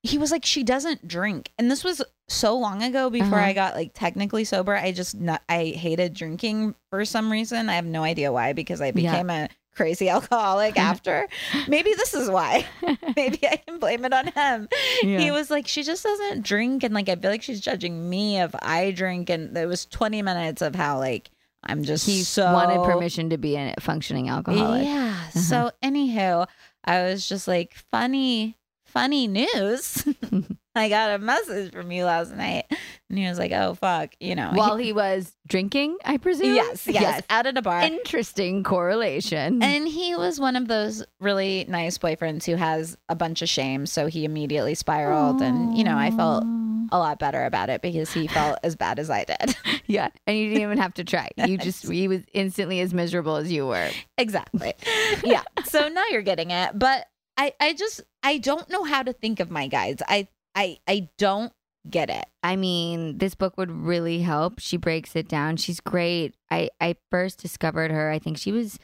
He 0.02 0.18
was 0.18 0.32
like, 0.32 0.44
she 0.44 0.64
doesn't 0.64 1.08
drink, 1.08 1.52
and 1.60 1.70
this 1.70 1.84
was 1.84 2.02
so 2.28 2.58
long 2.58 2.82
ago 2.84 3.10
before 3.10 3.38
Uh-huh. 3.38 3.48
I 3.48 3.54
got 3.54 3.76
like 3.76 3.92
technically 3.94 4.44
sober. 4.44 4.76
I 4.76 4.92
just 4.92 5.16
not, 5.16 5.44
I 5.48 5.66
hated 5.66 6.14
drinking 6.14 6.74
for 6.90 7.06
some 7.06 7.32
reason. 7.32 7.70
I 7.70 7.76
have 7.76 7.86
no 7.86 8.04
idea 8.04 8.32
why 8.32 8.54
because 8.54 8.82
I 8.82 8.88
Yeah. 8.88 8.94
became 8.94 9.30
a 9.30 9.50
crazy 9.78 10.10
alcoholic 10.10 10.78
after. 10.92 11.28
Maybe 11.68 11.94
this 11.94 12.14
is 12.14 12.30
why. 12.30 12.66
Maybe 13.16 13.40
I 13.48 13.58
can 13.66 13.80
blame 13.80 14.04
it 14.04 14.12
on 14.12 14.28
him. 14.28 14.68
He 15.02 15.32
was 15.32 15.50
like, 15.50 15.68
she 15.68 15.84
just 15.84 16.04
doesn't 16.04 16.44
drink, 16.44 16.84
and 16.84 16.94
like 16.94 17.08
I 17.08 17.16
feel 17.16 17.32
like 17.32 17.44
she's 17.44 17.62
judging 17.62 18.10
me 18.10 18.40
if 18.42 18.54
I 18.62 18.92
drink. 18.92 19.30
And 19.30 19.56
it 19.56 19.68
was 19.68 19.86
twenty 19.86 20.22
minutes 20.22 20.62
of 20.62 20.76
how 20.76 20.98
like 21.00 21.30
I'm 21.64 21.84
just 21.84 22.06
he 22.06 22.24
so 22.24 22.52
wanted 22.52 22.84
permission 22.84 23.30
to 23.30 23.38
be 23.38 23.56
a 23.56 23.74
functioning 23.80 24.30
alcoholic. 24.30 24.86
yeah. 24.86 25.16
Uh-huh. 25.28 25.40
So 25.40 25.72
anywho, 25.84 26.48
I 26.84 27.04
was 27.04 27.28
just 27.28 27.48
like, 27.48 27.76
funny, 27.92 28.58
funny 28.86 29.28
news. 29.28 30.08
I 30.78 30.90
got 30.90 31.12
a 31.12 31.18
message 31.20 31.72
from 31.74 31.92
you 31.92 32.06
last 32.06 32.34
night, 32.34 32.66
and 33.10 33.18
he 33.18 33.28
was 33.28 33.38
like, 33.38 33.52
"Oh 33.52 33.76
fuck," 33.76 34.12
you 34.20 34.36
know. 34.36 34.52
While 34.54 34.78
he 34.78 34.94
was 34.94 35.34
drinking, 35.48 35.98
I 36.06 36.18
presume. 36.18 36.56
yes, 36.56 36.88
yes, 36.88 37.24
out 37.30 37.46
at 37.46 37.58
a 37.58 37.62
bar. 37.62 37.82
Interesting 37.82 38.64
correlation. 38.64 39.62
And 39.64 39.88
he 39.88 40.16
was 40.16 40.40
one 40.40 40.56
of 40.56 40.68
those 40.68 41.04
really 41.20 41.66
nice 41.68 41.98
boyfriends 41.98 42.46
who 42.46 42.56
has 42.56 42.98
a 43.10 43.16
bunch 43.16 43.42
of 43.42 43.50
shame, 43.50 43.86
so 43.86 44.08
he 44.08 44.26
immediately 44.26 44.76
spiraled, 44.76 45.42
and 45.42 45.78
you 45.78 45.84
know, 45.84 45.98
I 45.98 46.12
felt 46.12 46.44
a 46.90 46.98
lot 46.98 47.20
better 47.20 47.44
about 47.44 47.70
it 47.70 47.82
because 47.82 48.14
he 48.14 48.28
felt 48.28 48.60
as 48.64 48.76
bad 48.76 48.98
as 49.00 49.10
I 49.10 49.26
did. 49.26 49.56
yeah, 49.88 50.10
and 50.26 50.38
you 50.38 50.48
didn't 50.50 50.62
even 50.64 50.78
have 50.78 50.94
to 50.96 51.04
try. 51.04 51.30
You 51.36 51.58
just 51.58 51.88
he 51.90 52.08
was 52.08 52.22
instantly 52.34 52.80
as 52.80 52.94
miserable 52.94 53.36
as 53.36 53.52
you 53.52 53.68
were. 53.68 53.90
exactly. 54.18 54.74
Yeah. 55.24 55.44
So 55.66 55.88
now 55.90 56.04
you're 56.12 56.22
getting 56.22 56.52
it, 56.52 56.78
but 56.78 57.08
I, 57.38 57.54
I 57.60 57.74
just, 57.74 58.02
I 58.24 58.38
don't 58.38 58.70
know 58.70 58.84
how 58.84 59.04
to 59.04 59.14
think 59.14 59.40
of 59.40 59.52
my 59.52 59.68
guides. 59.68 60.02
I, 60.08 60.28
I, 60.58 60.78
I 60.88 61.10
don't 61.18 61.54
get 61.90 62.10
it. 62.10 62.26
I 62.44 62.56
mean, 62.56 63.20
this 63.20 63.36
book 63.36 63.58
would 63.58 63.72
really 63.72 64.20
help. 64.22 64.60
She 64.60 64.76
breaks 64.76 65.16
it 65.16 65.28
down. 65.30 65.58
She's 65.58 65.80
great. 65.80 66.36
I 66.52 66.70
I 66.82 66.96
first 67.12 67.40
discovered 67.40 67.92
her. 67.92 68.10
I 68.10 68.20
think 68.20 68.38
she 68.38 68.52
was 68.52 68.80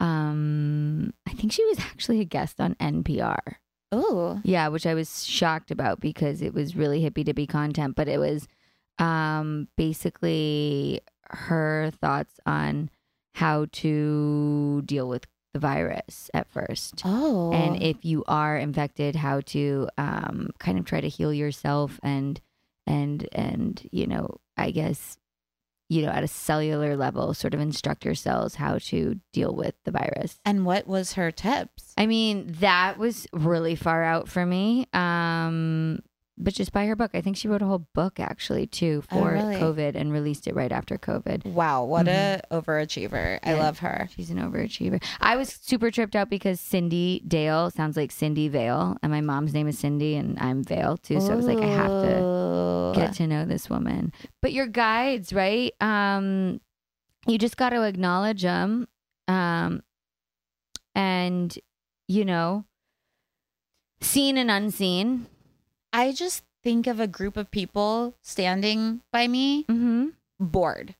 um 0.00 1.12
I 1.28 1.32
think 1.32 1.52
she 1.52 1.64
was 1.66 1.78
actually 1.80 2.20
a 2.20 2.24
guest 2.24 2.60
on 2.60 2.74
NPR. 2.76 3.38
Oh, 3.90 4.40
Yeah, 4.44 4.68
which 4.68 4.86
I 4.86 4.94
was 4.94 5.24
shocked 5.26 5.70
about 5.70 6.00
because 6.00 6.42
it 6.42 6.52
was 6.52 6.76
really 6.76 7.00
hippie 7.02 7.24
dippy 7.24 7.46
content, 7.46 7.94
but 7.94 8.08
it 8.08 8.18
was 8.18 8.48
um 8.98 9.68
basically 9.76 11.00
her 11.30 11.92
thoughts 12.00 12.40
on 12.46 12.90
how 13.34 13.66
to 13.72 14.82
deal 14.84 15.08
with 15.08 15.26
the 15.58 15.66
virus 15.66 16.30
at 16.34 16.50
first. 16.50 17.02
oh, 17.04 17.52
And 17.52 17.82
if 17.82 18.04
you 18.04 18.24
are 18.26 18.56
infected, 18.56 19.16
how 19.16 19.40
to 19.40 19.88
um, 19.98 20.50
kind 20.58 20.78
of 20.78 20.84
try 20.84 21.00
to 21.00 21.08
heal 21.08 21.32
yourself 21.32 21.98
and 22.02 22.40
and 22.86 23.28
and 23.32 23.86
you 23.92 24.06
know, 24.06 24.38
I 24.56 24.70
guess 24.70 25.18
you 25.90 26.02
know, 26.02 26.10
at 26.10 26.22
a 26.22 26.28
cellular 26.28 26.96
level, 26.96 27.32
sort 27.32 27.54
of 27.54 27.60
instruct 27.60 28.04
your 28.04 28.14
cells 28.14 28.56
how 28.56 28.76
to 28.76 29.18
deal 29.32 29.54
with 29.54 29.74
the 29.84 29.90
virus. 29.90 30.38
and 30.44 30.66
what 30.66 30.86
was 30.86 31.14
her 31.14 31.30
tips? 31.30 31.94
I 31.96 32.04
mean, 32.06 32.54
that 32.60 32.98
was 32.98 33.26
really 33.32 33.74
far 33.74 34.04
out 34.04 34.28
for 34.28 34.44
me. 34.44 34.86
Um, 34.92 36.00
but 36.38 36.54
just 36.54 36.72
by 36.72 36.86
her 36.86 36.96
book, 36.96 37.10
I 37.14 37.20
think 37.20 37.36
she 37.36 37.48
wrote 37.48 37.62
a 37.62 37.66
whole 37.66 37.86
book 37.94 38.18
actually 38.20 38.66
too 38.66 39.02
Oh, 39.10 39.16
for 39.16 39.32
really? 39.32 39.56
COVID 39.56 39.94
and 39.94 40.12
released 40.12 40.46
it 40.46 40.54
right 40.54 40.70
after 40.72 40.96
COVID. 40.96 41.44
Wow, 41.46 41.84
what 41.84 42.08
a 42.08 42.40
overachiever! 42.50 43.38
I 43.42 43.54
love 43.54 43.80
her. 43.80 44.08
She's 44.14 44.30
an 44.30 44.38
overachiever. 44.38 45.02
I 45.20 45.36
was 45.36 45.48
super 45.60 45.90
tripped 45.90 46.16
out 46.16 46.30
because 46.30 46.60
Cyndi 46.60 47.26
Dale 47.28 47.70
sounds 47.70 47.96
like 47.96 48.12
Cindy 48.12 48.48
Vale, 48.48 48.96
and 49.02 49.12
my 49.12 49.20
mom's 49.20 49.52
name 49.52 49.68
is 49.68 49.78
Cindy, 49.78 50.16
and 50.16 50.38
I'm 50.38 50.62
Vail 50.64 50.96
too. 50.96 51.20
So 51.20 51.32
I 51.32 51.36
was 51.36 51.46
like, 51.46 51.58
I 51.58 51.66
have 51.66 51.90
to 52.02 52.92
to 52.94 53.00
get 53.00 53.14
to 53.14 53.26
know 53.26 53.44
this 53.44 53.68
woman. 53.68 54.12
But 54.40 54.52
your 54.52 54.66
guides, 54.66 55.32
right? 55.32 55.72
Um, 55.80 56.60
you 57.26 57.36
just 57.38 57.56
got 57.56 57.70
to 57.70 57.82
acknowledge 57.82 58.42
them 58.42 58.88
um 59.26 59.82
and 60.94 61.58
you 62.06 62.24
know 62.24 62.64
seen 64.00 64.38
and 64.38 64.50
unseen 64.50 65.26
I 65.92 66.12
just 66.12 66.44
think 66.62 66.86
of 66.86 67.00
a 67.00 67.06
group 67.06 67.36
of 67.36 67.50
people 67.50 68.14
standing 68.22 69.00
by 69.12 69.28
me 69.28 69.64
mm-hmm. 69.64 70.08
bored. 70.38 70.94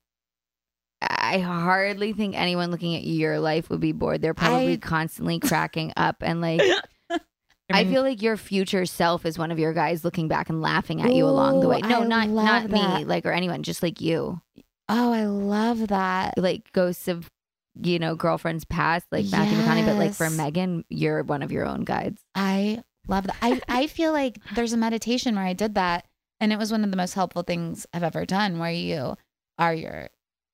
I 1.01 1.39
hardly 1.39 2.13
think 2.13 2.37
anyone 2.37 2.71
looking 2.71 2.97
at 2.97 3.05
your 3.05 3.39
life 3.39 3.71
would 3.71 3.81
be 3.81 3.93
bored. 3.93 4.23
They're 4.23 4.35
probably 4.35 4.75
I- 4.75 4.77
constantly 4.81 5.39
cracking 5.39 5.93
up 5.97 6.17
and 6.21 6.41
like 6.41 6.61
I 7.71 7.85
mean- 7.85 7.93
feel 7.93 8.03
like 8.03 8.23
your 8.23 8.37
future 8.37 8.87
self 8.87 9.27
is 9.27 9.39
one 9.39 9.51
of 9.51 9.59
your 9.59 9.73
guys 9.73 10.05
looking 10.05 10.29
back 10.29 10.49
and 10.49 10.63
laughing 10.63 11.03
at 11.03 11.15
you 11.15 11.27
along 11.27 11.61
the 11.61 11.69
way. 11.69 11.81
No, 11.81 12.01
I 12.01 12.05
not 12.05 12.29
not 12.29 12.71
love 12.71 12.71
me, 12.71 13.05
like 13.05 13.27
or 13.27 13.33
anyone, 13.33 13.63
just 13.63 13.83
like 13.83 14.01
you. 14.01 14.41
Oh, 14.89 15.13
I 15.13 15.27
love 15.27 15.89
that. 15.89 16.39
Like 16.39 16.73
ghosts 16.73 17.09
of 17.09 17.31
you 17.81 17.99
know, 17.99 18.17
girlfriends 18.17 18.65
past, 18.65 19.07
like 19.13 19.27
Matthew 19.31 19.59
McConaughey, 19.59 19.87
but 19.87 19.97
like 19.97 20.15
for 20.15 20.31
Megan, 20.31 20.85
you're 20.89 21.23
one 21.23 21.43
of 21.43 21.53
your 21.53 21.65
own 21.67 21.85
guides. 21.85 22.23
I 22.35 22.83
love 23.09 23.27
that. 23.27 23.37
I, 23.43 23.61
I 23.69 23.87
feel 23.89 24.13
like 24.13 24.39
there's 24.55 24.73
a 24.73 24.77
meditation 24.77 25.35
where 25.35 25.45
I 25.45 25.53
did 25.55 25.75
that 25.75 26.07
and 26.41 26.53
it 26.53 26.59
was 26.59 26.71
one 26.71 26.85
of 26.85 26.91
the 26.91 26.97
most 26.97 27.15
helpful 27.15 27.43
things 27.43 27.87
I've 27.93 28.03
ever 28.05 28.25
done 28.25 28.59
where 28.59 28.71
you 28.71 29.17
are 29.59 29.75
your 29.75 30.09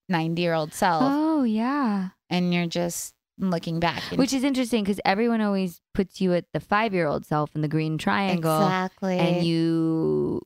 90 0.09 0.41
year 0.41 0.55
old 0.55 0.73
self 0.73 1.03
Oh 1.05 1.43
yeah. 1.45 2.11
and 2.31 2.55
you're 2.55 2.67
just 2.67 3.15
looking 3.39 3.81
back. 3.81 4.03
Which 4.15 4.33
is 4.33 4.45
interesting 4.45 4.85
because 4.85 5.01
everyone 5.05 5.41
always 5.41 5.81
puts 5.93 6.21
you 6.21 6.33
at 6.35 6.45
the 6.53 6.61
five 6.61 6.95
year 6.95 7.07
old 7.07 7.27
self 7.27 7.51
in 7.55 7.61
the 7.63 7.69
green 7.69 7.99
triangle. 7.99 8.63
exactly. 8.63 9.19
and 9.19 9.45
you 9.45 10.41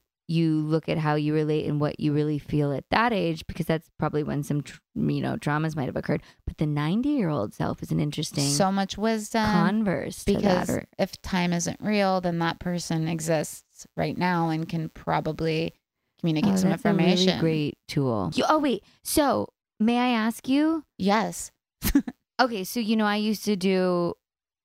look 0.68 0.88
at 0.88 0.98
how 0.98 1.14
you 1.14 1.35
relate 1.35 1.66
and 1.66 1.81
what 1.81 1.98
you 1.98 2.12
really 2.12 2.38
feel 2.38 2.72
at 2.72 2.85
that 2.90 3.12
age 3.12 3.46
because 3.46 3.66
that's 3.66 3.88
probably 3.98 4.22
when 4.22 4.42
some 4.42 4.62
tr- 4.62 4.78
you 4.94 5.20
know 5.20 5.37
traumas 5.37 5.74
might 5.74 5.87
have 5.87 5.96
occurred 5.96 6.22
but 6.46 6.57
the 6.59 6.66
90 6.66 7.09
year 7.09 7.28
old 7.28 7.54
self 7.54 7.83
is 7.83 7.90
an 7.90 7.98
interesting 8.00 8.44
so 8.50 8.70
much 8.70 8.96
wisdom. 8.98 9.44
converse 9.50 10.24
to 10.24 10.35
because 10.37 10.70
or, 10.70 10.85
if 10.98 11.20
time 11.22 11.52
isn't 11.52 11.81
real, 11.81 12.20
then 12.20 12.38
that 12.38 12.61
person 12.61 13.09
exists 13.09 13.87
right 13.96 14.16
now 14.18 14.48
and 14.50 14.68
can 14.68 14.88
probably 14.90 15.72
communicate 16.20 16.52
Oh, 16.54 16.57
some 16.57 16.70
that's 16.70 16.85
a 16.85 16.88
information. 16.88 17.26
really 17.28 17.40
great 17.40 17.78
tool 17.88 18.31
you, 18.35 18.44
oh 18.48 18.59
wait 18.59 18.83
so 19.02 19.48
may 19.81 19.98
i 19.98 20.09
ask 20.11 20.48
you 20.48 20.85
Yes. 20.98 21.50
okay 22.40 22.64
so 22.64 22.81
you 22.81 22.96
know 22.96 23.04
i 23.07 23.16
used 23.16 23.44
to 23.44 23.57
do 23.57 24.14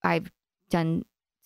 i've 0.03 0.31
done 0.69 1.03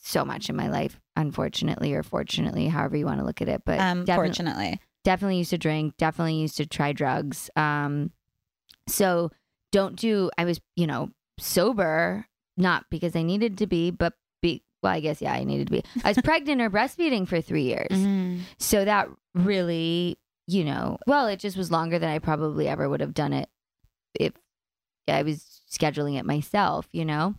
so 0.08 0.24
much 0.24 0.50
in 0.50 0.56
my 0.56 0.70
life 0.70 1.00
unfortunately 1.18 1.94
or 1.94 2.02
fortunately 2.04 2.68
however 2.68 2.96
you 2.96 3.06
want 3.06 3.20
to 3.20 3.26
look 3.26 3.42
at 3.42 3.50
it 3.50 3.62
but 3.66 3.80
Um, 3.80 4.06
definitely- 4.06 4.28
fortunately. 4.30 4.80
definitely 5.04 5.38
used 5.38 5.50
to 5.50 5.58
drink 5.58 5.96
definitely 5.98 6.36
used 6.36 6.58
to 6.58 6.66
try 6.66 6.94
drugs 6.94 7.50
um 7.56 8.12
so 8.88 9.32
don't 9.72 9.96
do 9.98 10.30
i 10.38 10.46
was 10.46 10.62
you 10.76 10.88
know 10.88 11.10
sober 11.40 12.26
not 12.56 12.86
because 12.90 13.16
i 13.16 13.22
needed 13.22 13.58
to 13.58 13.68
be 13.68 13.92
but 13.92 14.14
be 14.42 14.64
well 14.82 14.94
i 14.94 15.00
guess 15.00 15.22
yeah 15.22 15.34
i 15.34 15.44
needed 15.44 15.68
to 15.68 15.72
be 15.72 15.84
i 16.04 16.10
was 16.10 16.18
pregnant 16.24 16.62
or 16.62 16.70
breastfeeding 16.70 17.28
for 17.28 17.42
three 17.42 17.64
years 17.64 17.88
Mhm. 17.92 18.40
so 18.60 18.86
that 18.86 19.10
really 19.34 20.18
you 20.48 20.64
know 20.64 20.98
well 21.08 21.28
it 21.28 21.40
just 21.40 21.58
was 21.58 21.70
longer 21.72 22.00
than 22.00 22.10
i 22.10 22.20
probably 22.20 22.68
ever 22.68 22.88
would 22.90 23.02
have 23.02 23.14
done 23.14 23.34
it 23.34 23.50
if 24.20 24.34
i 25.10 25.22
was 25.24 25.62
scheduling 25.70 26.18
it 26.18 26.26
myself 26.26 26.88
you 26.94 27.04
know 27.06 27.36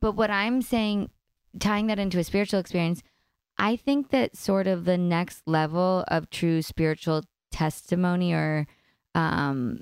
but 0.00 0.12
what 0.12 0.30
i'm 0.30 0.62
saying 0.62 1.10
tying 1.58 1.86
that 1.86 1.98
into 1.98 2.18
a 2.18 2.24
spiritual 2.24 2.60
experience 2.60 3.02
i 3.58 3.76
think 3.76 4.10
that 4.10 4.36
sort 4.36 4.66
of 4.66 4.84
the 4.84 4.98
next 4.98 5.42
level 5.46 6.04
of 6.08 6.30
true 6.30 6.62
spiritual 6.62 7.22
testimony 7.50 8.32
or 8.32 8.66
um 9.14 9.80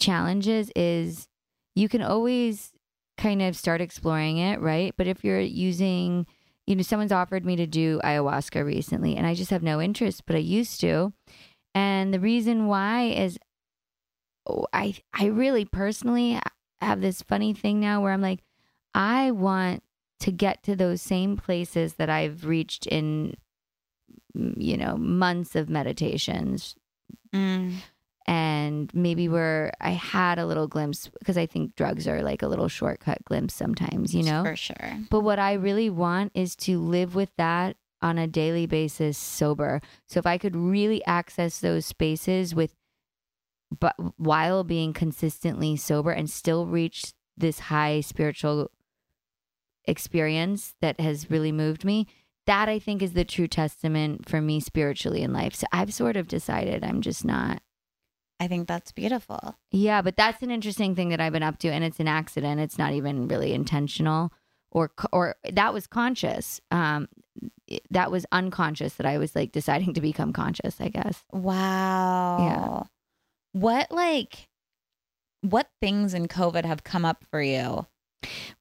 challenges 0.00 0.70
is 0.74 1.28
you 1.74 1.88
can 1.88 2.02
always 2.02 2.72
kind 3.16 3.42
of 3.42 3.56
start 3.56 3.80
exploring 3.80 4.38
it 4.38 4.60
right? 4.60 4.94
But 4.96 5.06
if 5.06 5.24
you're 5.24 5.40
using 5.40 6.26
you 6.66 6.76
know 6.76 6.82
someone's 6.82 7.12
offered 7.12 7.44
me 7.44 7.56
to 7.56 7.66
do 7.66 8.00
ayahuasca 8.04 8.64
recently 8.64 9.16
and 9.16 9.26
i 9.26 9.34
just 9.34 9.50
have 9.50 9.64
no 9.64 9.80
interest 9.80 10.24
but 10.26 10.36
i 10.36 10.40
used 10.40 10.80
to. 10.80 11.12
And 11.74 12.12
the 12.12 12.20
reason 12.20 12.66
why 12.66 13.04
is 13.04 13.38
oh, 14.46 14.66
i 14.72 14.94
i 15.12 15.26
really 15.26 15.64
personally 15.64 16.38
have 16.80 17.00
this 17.00 17.22
funny 17.22 17.52
thing 17.52 17.80
now 17.80 18.00
where 18.00 18.12
i'm 18.12 18.22
like 18.22 18.40
i 18.94 19.30
want 19.30 19.82
to 20.22 20.30
get 20.32 20.62
to 20.62 20.74
those 20.76 21.00
same 21.02 21.36
places 21.36 21.94
that 21.94 22.08
i've 22.10 22.44
reached 22.46 22.86
in 22.86 23.34
you 24.34 24.76
know 24.76 24.96
months 24.96 25.54
of 25.56 25.68
meditations 25.68 26.74
Mm. 27.34 27.76
and 28.26 28.90
maybe 28.94 29.26
where 29.28 29.72
i 29.80 29.90
had 29.90 30.38
a 30.38 30.44
little 30.46 30.66
glimpse 30.68 31.08
because 31.18 31.38
i 31.38 31.46
think 31.46 31.74
drugs 31.76 32.06
are 32.06 32.22
like 32.22 32.42
a 32.42 32.46
little 32.48 32.68
shortcut 32.68 33.24
glimpse 33.24 33.54
sometimes 33.54 34.14
you 34.14 34.22
know 34.22 34.42
For 34.44 34.56
sure. 34.56 34.98
but 35.10 35.20
what 35.20 35.38
I 35.38 35.54
really 35.54 35.88
want 35.90 36.32
is 36.34 36.54
to 36.56 36.78
live 36.78 37.14
with 37.14 37.30
that 37.38 37.76
on 38.02 38.18
a 38.18 38.26
daily 38.26 38.66
basis 38.66 39.16
sober. 39.16 39.80
So 40.08 40.18
if 40.18 40.26
I 40.26 40.36
could 40.36 40.56
really 40.56 41.04
access 41.06 41.60
those 41.60 41.86
spaces 41.86 42.52
with 42.54 42.74
but 43.78 43.94
while 44.18 44.64
being 44.64 44.92
consistently 44.92 45.76
sober 45.76 46.10
and 46.10 46.28
still 46.28 46.66
reach 46.66 47.12
this 47.36 47.58
high 47.70 48.00
spiritual 48.02 48.70
experience 49.84 50.74
that 50.80 51.00
has 51.00 51.30
really 51.30 51.52
moved 51.52 51.84
me, 51.84 52.06
that 52.46 52.68
I 52.68 52.78
think 52.78 53.02
is 53.02 53.12
the 53.12 53.24
true 53.24 53.46
testament 53.46 54.28
for 54.28 54.40
me 54.40 54.60
spiritually 54.60 55.22
in 55.22 55.32
life. 55.32 55.54
So 55.54 55.66
I've 55.72 55.94
sort 55.94 56.16
of 56.16 56.28
decided 56.28 56.84
I'm 56.84 57.00
just 57.00 57.24
not 57.24 57.62
I 58.40 58.48
think 58.48 58.66
that's 58.66 58.90
beautiful. 58.90 59.56
yeah, 59.70 60.02
but 60.02 60.16
that's 60.16 60.42
an 60.42 60.50
interesting 60.50 60.96
thing 60.96 61.10
that 61.10 61.20
I've 61.20 61.32
been 61.32 61.44
up 61.44 61.58
to, 61.60 61.68
and 61.68 61.84
it's 61.84 62.00
an 62.00 62.08
accident. 62.08 62.60
It's 62.60 62.76
not 62.76 62.92
even 62.92 63.28
really 63.28 63.52
intentional, 63.52 64.32
or 64.72 64.90
or 65.12 65.36
that 65.48 65.72
was 65.72 65.86
conscious. 65.86 66.60
Um, 66.72 67.08
that 67.90 68.10
was 68.10 68.26
unconscious 68.32 68.94
that 68.94 69.06
I 69.06 69.18
was 69.18 69.36
like 69.36 69.52
deciding 69.52 69.94
to 69.94 70.00
become 70.00 70.32
conscious. 70.32 70.80
I 70.80 70.88
guess. 70.88 71.22
Wow. 71.32 72.38
Yeah. 72.40 72.82
What 73.52 73.92
like 73.92 74.48
what 75.42 75.68
things 75.80 76.12
in 76.12 76.26
COVID 76.26 76.64
have 76.64 76.82
come 76.82 77.04
up 77.04 77.24
for 77.30 77.40
you? 77.40 77.86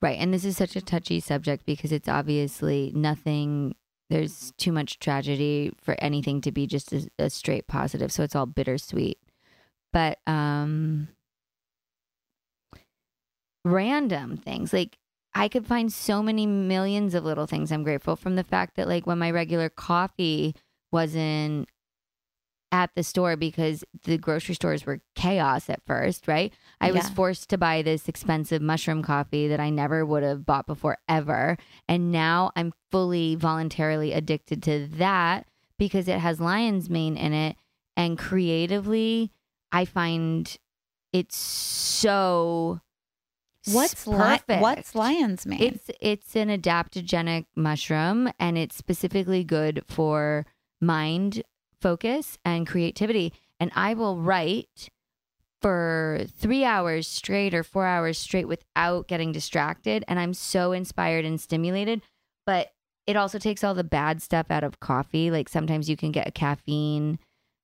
Right, 0.02 0.18
and 0.20 0.34
this 0.34 0.46
is 0.46 0.58
such 0.58 0.76
a 0.76 0.82
touchy 0.82 1.20
subject 1.20 1.66
because 1.66 1.92
it's 1.92 2.10
obviously 2.10 2.92
nothing. 2.96 3.76
There's 4.10 4.52
too 4.58 4.72
much 4.72 5.00
tragedy 5.00 5.72
for 5.82 5.96
anything 6.00 6.42
to 6.42 6.52
be 6.52 6.68
just 6.68 6.92
a, 6.92 7.08
a 7.20 7.30
straight 7.30 7.68
positive, 7.68 8.12
so 8.12 8.24
it's 8.24 8.36
all 8.36 8.46
bittersweet. 8.46 9.20
But 9.94 10.20
um, 10.26 11.10
random 13.64 14.38
things 14.38 14.74
like 14.74 14.98
I 15.34 15.48
could 15.48 15.66
find 15.66 15.92
so 15.92 16.22
many 16.22 16.46
millions 16.46 17.14
of 17.14 17.24
little 17.24 17.48
things 17.48 17.72
I'm 17.72 17.84
grateful 17.84 18.16
from 18.16 18.36
the 18.36 18.44
fact 18.44 18.76
that 18.76 18.88
like 18.88 19.08
when 19.08 19.20
my 19.20 19.32
regular 19.32 19.70
coffee 19.70 20.56
wasn't 20.92 21.70
at 22.72 22.92
the 22.96 23.04
store 23.04 23.36
because 23.36 23.84
the 24.04 24.18
grocery 24.18 24.56
stores 24.56 24.86
were 24.86 25.02
chaos 25.16 25.70
at 25.70 25.82
first, 25.86 26.28
right? 26.28 26.54
I 26.80 26.92
was 26.92 27.10
forced 27.10 27.50
to 27.50 27.58
buy 27.58 27.82
this 27.82 28.08
expensive 28.08 28.62
mushroom 28.62 29.04
coffee 29.04 29.48
that 29.48 29.60
I 29.60 29.70
never 29.70 30.06
would 30.06 30.24
have 30.24 30.46
bought 30.46 30.68
before 30.68 30.98
ever. 31.10 31.58
And 31.88 32.12
now 32.12 32.52
I'm 32.56 32.74
fully 32.90 33.36
voluntarily 33.36 34.14
addicted 34.14 34.64
to 34.64 34.88
that 34.94 35.48
because 35.78 36.08
it 36.08 36.20
has 36.20 36.40
lion's 36.40 36.90
mane 36.90 37.18
in 37.18 37.34
it. 37.34 37.58
And 37.98 38.18
creatively, 38.18 39.32
I 39.72 39.86
find 39.86 40.58
it's 41.12 41.36
so 41.36 42.80
What's 43.68 44.08
li- 44.08 44.40
what's 44.48 44.96
lion's 44.96 45.46
mane? 45.46 45.62
It's 45.62 45.92
it's 46.00 46.36
an 46.36 46.50
adaptogenic 46.50 47.46
mushroom 47.56 48.32
and 48.40 48.58
it's 48.58 48.76
specifically 48.76 49.44
good 49.44 49.84
for 49.88 50.48
mind 50.80 51.44
focus 51.82 52.38
and 52.46 52.68
creativity. 52.68 53.34
And 53.60 53.72
I 53.76 53.94
will 53.94 54.18
write 54.18 54.90
for 55.62 56.22
three 56.38 56.64
hours 56.64 57.08
straight 57.08 57.54
or 57.54 57.64
four 57.64 57.86
hours 57.86 58.18
straight 58.18 58.48
without 58.48 59.08
getting 59.08 59.32
distracted. 59.32 60.04
And 60.08 60.20
I'm 60.20 60.34
so 60.34 60.72
inspired 60.72 61.26
and 61.26 61.40
stimulated. 61.40 62.02
But 62.46 62.72
it 63.06 63.16
also 63.16 63.38
takes 63.40 63.64
all 63.64 63.74
the 63.74 63.84
bad 63.84 64.22
stuff 64.22 64.48
out 64.50 64.64
of 64.64 64.80
coffee. 64.80 65.32
Like 65.32 65.50
sometimes 65.50 65.90
you 65.90 65.98
can 65.98 66.12
get 66.12 66.28
a 66.28 66.32
caffeine 66.32 67.20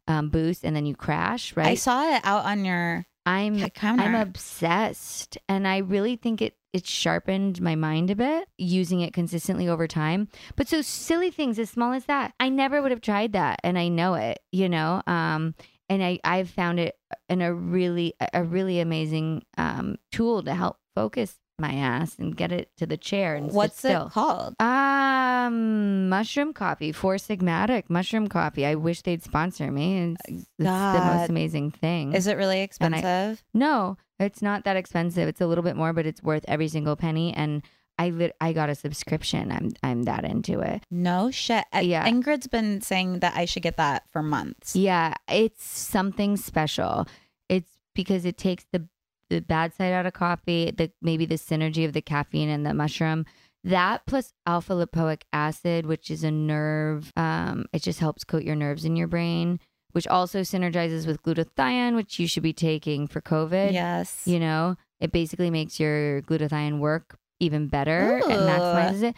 um, 0.07 0.29
boost 0.29 0.63
and 0.63 0.75
then 0.75 0.85
you 0.85 0.95
crash, 0.95 1.55
right? 1.55 1.67
I 1.67 1.75
saw 1.75 2.15
it 2.15 2.21
out 2.23 2.45
on 2.45 2.65
your 2.65 3.05
I'm 3.25 3.69
counter. 3.71 4.03
I'm 4.03 4.15
obsessed 4.15 5.37
and 5.49 5.67
I 5.67 5.77
really 5.79 6.15
think 6.15 6.41
it 6.41 6.56
it 6.73 6.85
sharpened 6.85 7.61
my 7.61 7.75
mind 7.75 8.09
a 8.09 8.15
bit 8.15 8.47
using 8.57 9.01
it 9.01 9.13
consistently 9.13 9.67
over 9.67 9.87
time. 9.87 10.27
But 10.55 10.67
so 10.67 10.81
silly 10.81 11.31
things 11.31 11.59
as 11.59 11.69
small 11.69 11.93
as 11.93 12.05
that. 12.05 12.33
I 12.39 12.49
never 12.49 12.81
would 12.81 12.91
have 12.91 13.01
tried 13.01 13.33
that 13.33 13.59
and 13.63 13.77
I 13.77 13.87
know 13.87 14.15
it, 14.15 14.39
you 14.51 14.69
know. 14.69 15.01
Um 15.07 15.55
and 15.89 16.03
I 16.03 16.19
I've 16.23 16.49
found 16.49 16.79
it 16.79 16.95
in 17.29 17.41
a 17.41 17.53
really 17.53 18.13
a 18.33 18.43
really 18.43 18.79
amazing 18.79 19.43
um 19.57 19.97
tool 20.11 20.43
to 20.43 20.53
help 20.53 20.77
focus 20.95 21.37
my 21.59 21.73
ass 21.73 22.15
and 22.19 22.37
get 22.37 22.51
it 22.51 22.69
to 22.77 22.85
the 22.85 22.97
chair 22.97 23.35
and 23.35 23.51
What's 23.51 23.79
sit 23.79 23.89
still. 23.89 24.07
it 24.07 24.11
called? 24.11 24.55
Um, 24.61 26.07
mushroom 26.09 26.53
coffee, 26.53 26.91
Four 26.91 27.15
Sigmatic 27.15 27.89
mushroom 27.89 28.27
coffee. 28.27 28.65
I 28.65 28.75
wish 28.75 29.01
they'd 29.01 29.23
sponsor 29.23 29.71
me. 29.71 30.13
It's, 30.13 30.21
it's 30.27 30.45
the 30.59 30.65
God. 30.65 31.15
most 31.21 31.29
amazing 31.29 31.71
thing. 31.71 32.13
Is 32.13 32.27
it 32.27 32.37
really 32.37 32.57
And 32.57 32.93
I- 32.93 32.99
expensive? 32.99 33.43
No, 33.55 33.97
it's 34.19 34.41
not 34.41 34.65
that 34.65 34.75
expensive. 34.77 35.27
It's 35.27 35.41
a 35.41 35.47
little 35.47 35.63
bit 35.63 35.75
more, 35.75 35.93
but 35.93 36.05
it's 36.05 36.21
worth 36.21 36.45
every 36.47 36.67
single 36.67 36.95
penny. 36.95 37.33
And 37.33 37.63
I 37.97 38.09
lit- 38.11 38.35
I 38.39 38.53
got 38.53 38.69
a 38.69 38.75
subscription. 38.75 39.51
I'm 39.51 39.71
I'm 39.81 40.03
that 40.03 40.23
into 40.25 40.59
it. 40.59 40.83
no 40.91 41.31
shit. 41.31 41.65
Yeah. 41.81 42.07
Ingrid's 42.07 42.45
been 42.47 42.81
saying 42.81 43.19
that 43.21 43.35
I 43.35 43.45
should 43.45 43.63
get 43.63 43.77
that 43.77 44.03
for 44.11 44.21
months. 44.21 44.75
Yeah, 44.75 45.15
it's 45.27 45.65
something 45.67 46.37
special. 46.37 47.07
It's 47.49 47.71
because 47.95 48.25
it 48.25 48.37
takes 48.37 48.65
the 48.71 48.87
the 49.29 49.39
bad 49.39 49.73
side 49.73 49.93
out 49.93 50.05
of 50.05 50.13
coffee, 50.13 50.71
the 50.71 50.91
maybe 51.01 51.25
the 51.25 51.35
synergy 51.35 51.85
of 51.85 51.93
the 51.93 52.01
caffeine 52.01 52.49
and 52.49 52.65
the 52.65 52.73
mushroom. 52.73 53.25
That 53.63 54.05
plus 54.05 54.33
alpha 54.45 54.73
lipoic 54.73 55.23
acid, 55.33 55.85
which 55.85 56.09
is 56.09 56.23
a 56.23 56.31
nerve, 56.31 57.11
um, 57.17 57.65
it 57.73 57.81
just 57.81 57.99
helps 57.99 58.23
coat 58.23 58.43
your 58.43 58.55
nerves 58.55 58.85
in 58.85 58.95
your 58.95 59.07
brain, 59.07 59.59
which 59.91 60.07
also 60.07 60.41
synergizes 60.41 61.05
with 61.05 61.21
glutathione, 61.23 61.95
which 61.95 62.19
you 62.19 62.27
should 62.27 62.43
be 62.43 62.53
taking 62.53 63.07
for 63.07 63.19
COVID. 63.19 63.73
Yes. 63.73 64.21
You 64.25 64.39
know, 64.39 64.77
it 64.99 65.11
basically 65.11 65.49
makes 65.49 65.79
your 65.79 66.21
glutathione 66.21 66.79
work 66.79 67.17
even 67.39 67.67
better 67.67 68.17
and 68.17 68.41
maximizes 68.41 69.03
it. 69.03 69.15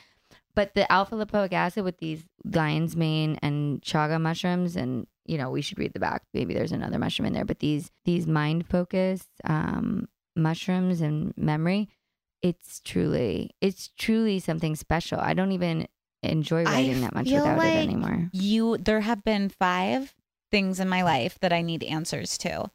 But 0.59 0.75
the 0.75 0.91
alpha 0.91 1.15
lipoic 1.15 1.53
acid 1.53 1.85
with 1.85 1.99
these 1.99 2.25
lion's 2.43 2.93
mane 2.93 3.39
and 3.41 3.81
chaga 3.81 4.19
mushrooms, 4.19 4.75
and 4.75 5.07
you 5.25 5.37
know, 5.37 5.49
we 5.49 5.61
should 5.61 5.79
read 5.79 5.93
the 5.93 6.01
back. 6.01 6.23
Maybe 6.33 6.53
there's 6.53 6.73
another 6.73 6.99
mushroom 6.99 7.27
in 7.27 7.33
there, 7.33 7.45
but 7.45 7.59
these 7.59 7.91
these 8.03 8.27
mind 8.27 8.67
focused 8.67 9.29
um, 9.45 10.09
mushrooms 10.35 10.99
and 10.99 11.33
memory, 11.37 11.87
it's 12.41 12.81
truly 12.81 13.51
it's 13.61 13.91
truly 13.97 14.41
something 14.41 14.75
special. 14.75 15.17
I 15.17 15.33
don't 15.33 15.53
even 15.53 15.87
enjoy 16.23 16.63
I 16.65 16.73
writing 16.73 16.99
that 17.03 17.15
much 17.15 17.31
without 17.31 17.57
like 17.57 17.75
it 17.75 17.77
anymore. 17.77 18.29
You 18.33 18.75
there 18.75 18.99
have 18.99 19.23
been 19.23 19.47
five 19.47 20.13
things 20.51 20.81
in 20.81 20.89
my 20.89 21.03
life 21.03 21.39
that 21.39 21.53
I 21.53 21.61
need 21.61 21.85
answers 21.85 22.37
to. 22.39 22.69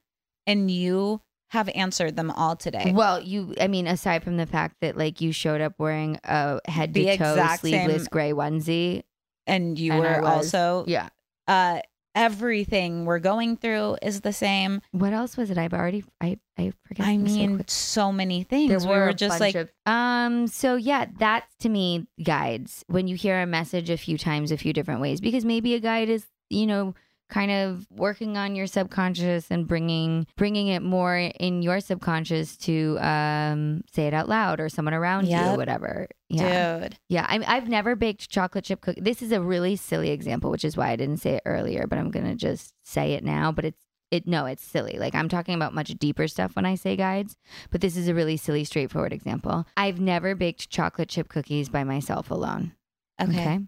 And 0.47 0.71
you 0.71 1.21
have 1.55 1.71
answered 1.75 2.15
them 2.17 2.31
all 2.31 2.55
today. 2.57 2.93
Well, 2.95 3.21
you, 3.23 3.55
I 3.61 3.67
mean, 3.69 3.87
aside 3.87 4.23
from 4.23 4.37
the 4.37 4.47
fact 4.47 4.77
that 4.83 4.97
like 4.97 5.21
you 5.23 5.33
showed 5.33 5.61
up 5.63 5.75
wearing 5.79 6.19
a 6.25 6.61
head 6.69 6.93
to 6.95 7.17
toe 7.17 7.57
sleeveless 7.59 8.07
gray 8.09 8.33
onesie, 8.33 9.03
and 9.47 9.79
you 9.79 9.93
And 9.93 10.01
were 10.03 10.21
was- 10.23 10.55
also 10.55 10.85
yeah. 10.87 11.09
uh 11.49 11.81
everything 12.17 13.05
we're 13.05 13.19
going 13.19 13.57
through 13.57 13.97
is 14.01 14.21
the 14.21 14.33
same. 14.33 14.81
What 14.93 15.13
else 15.13 15.37
was 15.37 15.51
it? 15.51 15.59
I've 15.59 15.75
already, 15.75 16.05
I, 16.21 16.39
I 16.57 16.73
forget. 16.87 17.07
I 17.07 17.17
them 17.17 17.27
so 17.29 17.35
mean, 17.35 17.65
so 17.67 18.13
many 18.13 18.45
things. 18.45 18.69
there 18.71 18.79
we 18.79 18.87
were 18.99 19.07
were 19.07 19.13
just 19.13 19.41
like 19.41 19.55
of- 19.57 19.71
um. 19.87 20.47
So 20.47 20.77
yeah, 20.77 21.07
that's 21.19 21.53
to 21.61 21.69
me 21.69 22.07
guides 22.23 22.85
when 22.87 23.09
you 23.09 23.17
hear 23.17 23.41
a 23.41 23.47
message 23.47 23.91
a 23.91 23.97
few 23.97 24.17
times, 24.17 24.53
a 24.53 24.57
few 24.57 24.73
different 24.73 25.01
ways, 25.01 25.21
because 25.21 25.45
maybe 25.45 25.75
a 25.75 25.81
guide 25.81 26.09
is, 26.09 26.25
you 26.51 26.67
know, 26.67 26.95
kind 27.35 27.51
of 27.51 27.85
working 27.91 28.37
on 28.37 28.55
your 28.55 28.69
subconscious 28.69 29.51
and 29.51 29.67
bringing 29.67 30.25
bringing 30.37 30.69
it 30.69 30.83
more 30.83 31.17
in 31.17 31.63
your 31.63 31.81
subconscious 31.81 32.57
to 32.57 32.97
um 33.01 33.83
say 33.93 34.07
it 34.07 34.15
out 34.15 34.29
loud 34.29 34.61
or 34.61 34.69
someone 34.69 34.95
around 34.95 35.27
you 35.27 35.37
or 35.37 35.57
whatever. 35.57 36.07
Yeah. 36.29 36.79
dude. 36.79 36.97
Yeah, 37.09 37.27
I, 37.29 37.43
I've 37.57 37.69
never 37.69 37.97
baked 37.97 38.31
chocolate 38.31 38.65
chip 38.65 38.81
cookie. 38.81 39.01
This 39.01 39.21
is 39.21 39.33
a 39.33 39.41
really 39.41 39.75
silly 39.75 40.11
example, 40.11 40.51
which 40.51 40.65
is 40.65 40.77
why 40.77 40.91
I 40.91 40.97
didn't 40.97 41.17
say 41.17 41.35
it 41.35 41.43
earlier, 41.45 41.89
but 41.89 41.99
I'm 41.99 42.13
gonna 42.13 42.37
just 42.37 42.73
say 42.85 43.15
it 43.15 43.25
now. 43.25 43.51
But 43.51 43.65
it's 43.65 43.83
it 44.13 44.29
no, 44.29 44.47
it's 44.47 44.63
silly. 44.63 44.97
Like 45.01 45.17
I'm 45.17 45.29
talking 45.29 45.57
about 45.57 45.75
much 45.75 45.89
deeper 45.99 46.29
stuff 46.29 46.55
when 46.55 46.65
I 46.65 46.77
say 46.77 46.95
guides, 46.95 47.37
but 47.73 47.81
this 47.81 47.97
is 47.97 48.07
a 48.07 48.15
really 48.15 48.37
silly, 48.37 48.63
straightforward 48.63 49.13
example. 49.13 49.67
I've 49.77 49.99
never 49.99 50.37
baked 50.37 50.71
chocolate 50.71 51.09
chip 51.09 51.29
cookies 51.29 51.69
by 51.69 51.83
myself 51.83 52.31
alone. 52.31 52.75
Okay. 53.21 53.59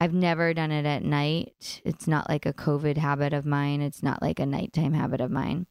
I've 0.00 0.12
never 0.12 0.52
done 0.52 0.72
it 0.72 0.84
at 0.84 1.02
night. 1.02 1.80
It's 1.84 2.06
not 2.06 2.28
like 2.28 2.44
a 2.44 2.52
COVID 2.52 2.96
habit 2.98 3.32
of 3.32 3.46
mine. 3.46 3.80
It's 3.80 4.02
not 4.02 4.20
like 4.20 4.38
a 4.38 4.46
nighttime 4.46 4.92
habit 4.92 5.20
of 5.20 5.30
mine. 5.30 5.66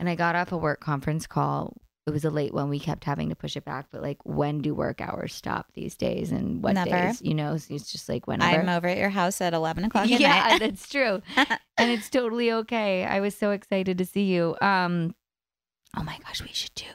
And 0.00 0.08
I 0.08 0.14
got 0.14 0.34
off 0.34 0.52
a 0.52 0.56
work 0.56 0.80
conference 0.80 1.26
call. 1.26 1.76
It 2.06 2.12
was 2.12 2.24
a 2.24 2.30
late 2.30 2.54
one. 2.54 2.68
We 2.68 2.78
kept 2.78 3.04
having 3.04 3.30
to 3.30 3.34
push 3.34 3.56
it 3.56 3.64
back, 3.64 3.86
but 3.90 4.00
like, 4.00 4.18
when 4.24 4.62
do 4.62 4.74
work 4.74 5.00
hours 5.00 5.34
stop 5.34 5.66
these 5.74 5.96
days? 5.96 6.30
And 6.30 6.62
what 6.62 6.74
Never. 6.74 6.90
days? 6.90 7.20
You 7.20 7.34
know, 7.34 7.56
so 7.56 7.74
it's 7.74 7.90
just 7.90 8.08
like 8.08 8.26
whenever. 8.28 8.60
I'm 8.60 8.68
over 8.68 8.86
at 8.86 8.96
your 8.96 9.10
house 9.10 9.40
at 9.40 9.52
eleven 9.52 9.84
o'clock 9.86 10.04
at 10.04 10.20
yeah, 10.20 10.48
night. 10.50 10.60
that's 10.60 10.88
true, 10.88 11.20
and 11.36 11.90
it's 11.90 12.08
totally 12.08 12.52
okay. 12.52 13.04
I 13.04 13.18
was 13.18 13.36
so 13.36 13.50
excited 13.50 13.98
to 13.98 14.04
see 14.04 14.22
you. 14.22 14.54
Um, 14.60 15.16
oh 15.96 16.04
my 16.04 16.16
gosh, 16.24 16.40
we 16.42 16.52
should 16.52 16.74
do 16.76 16.86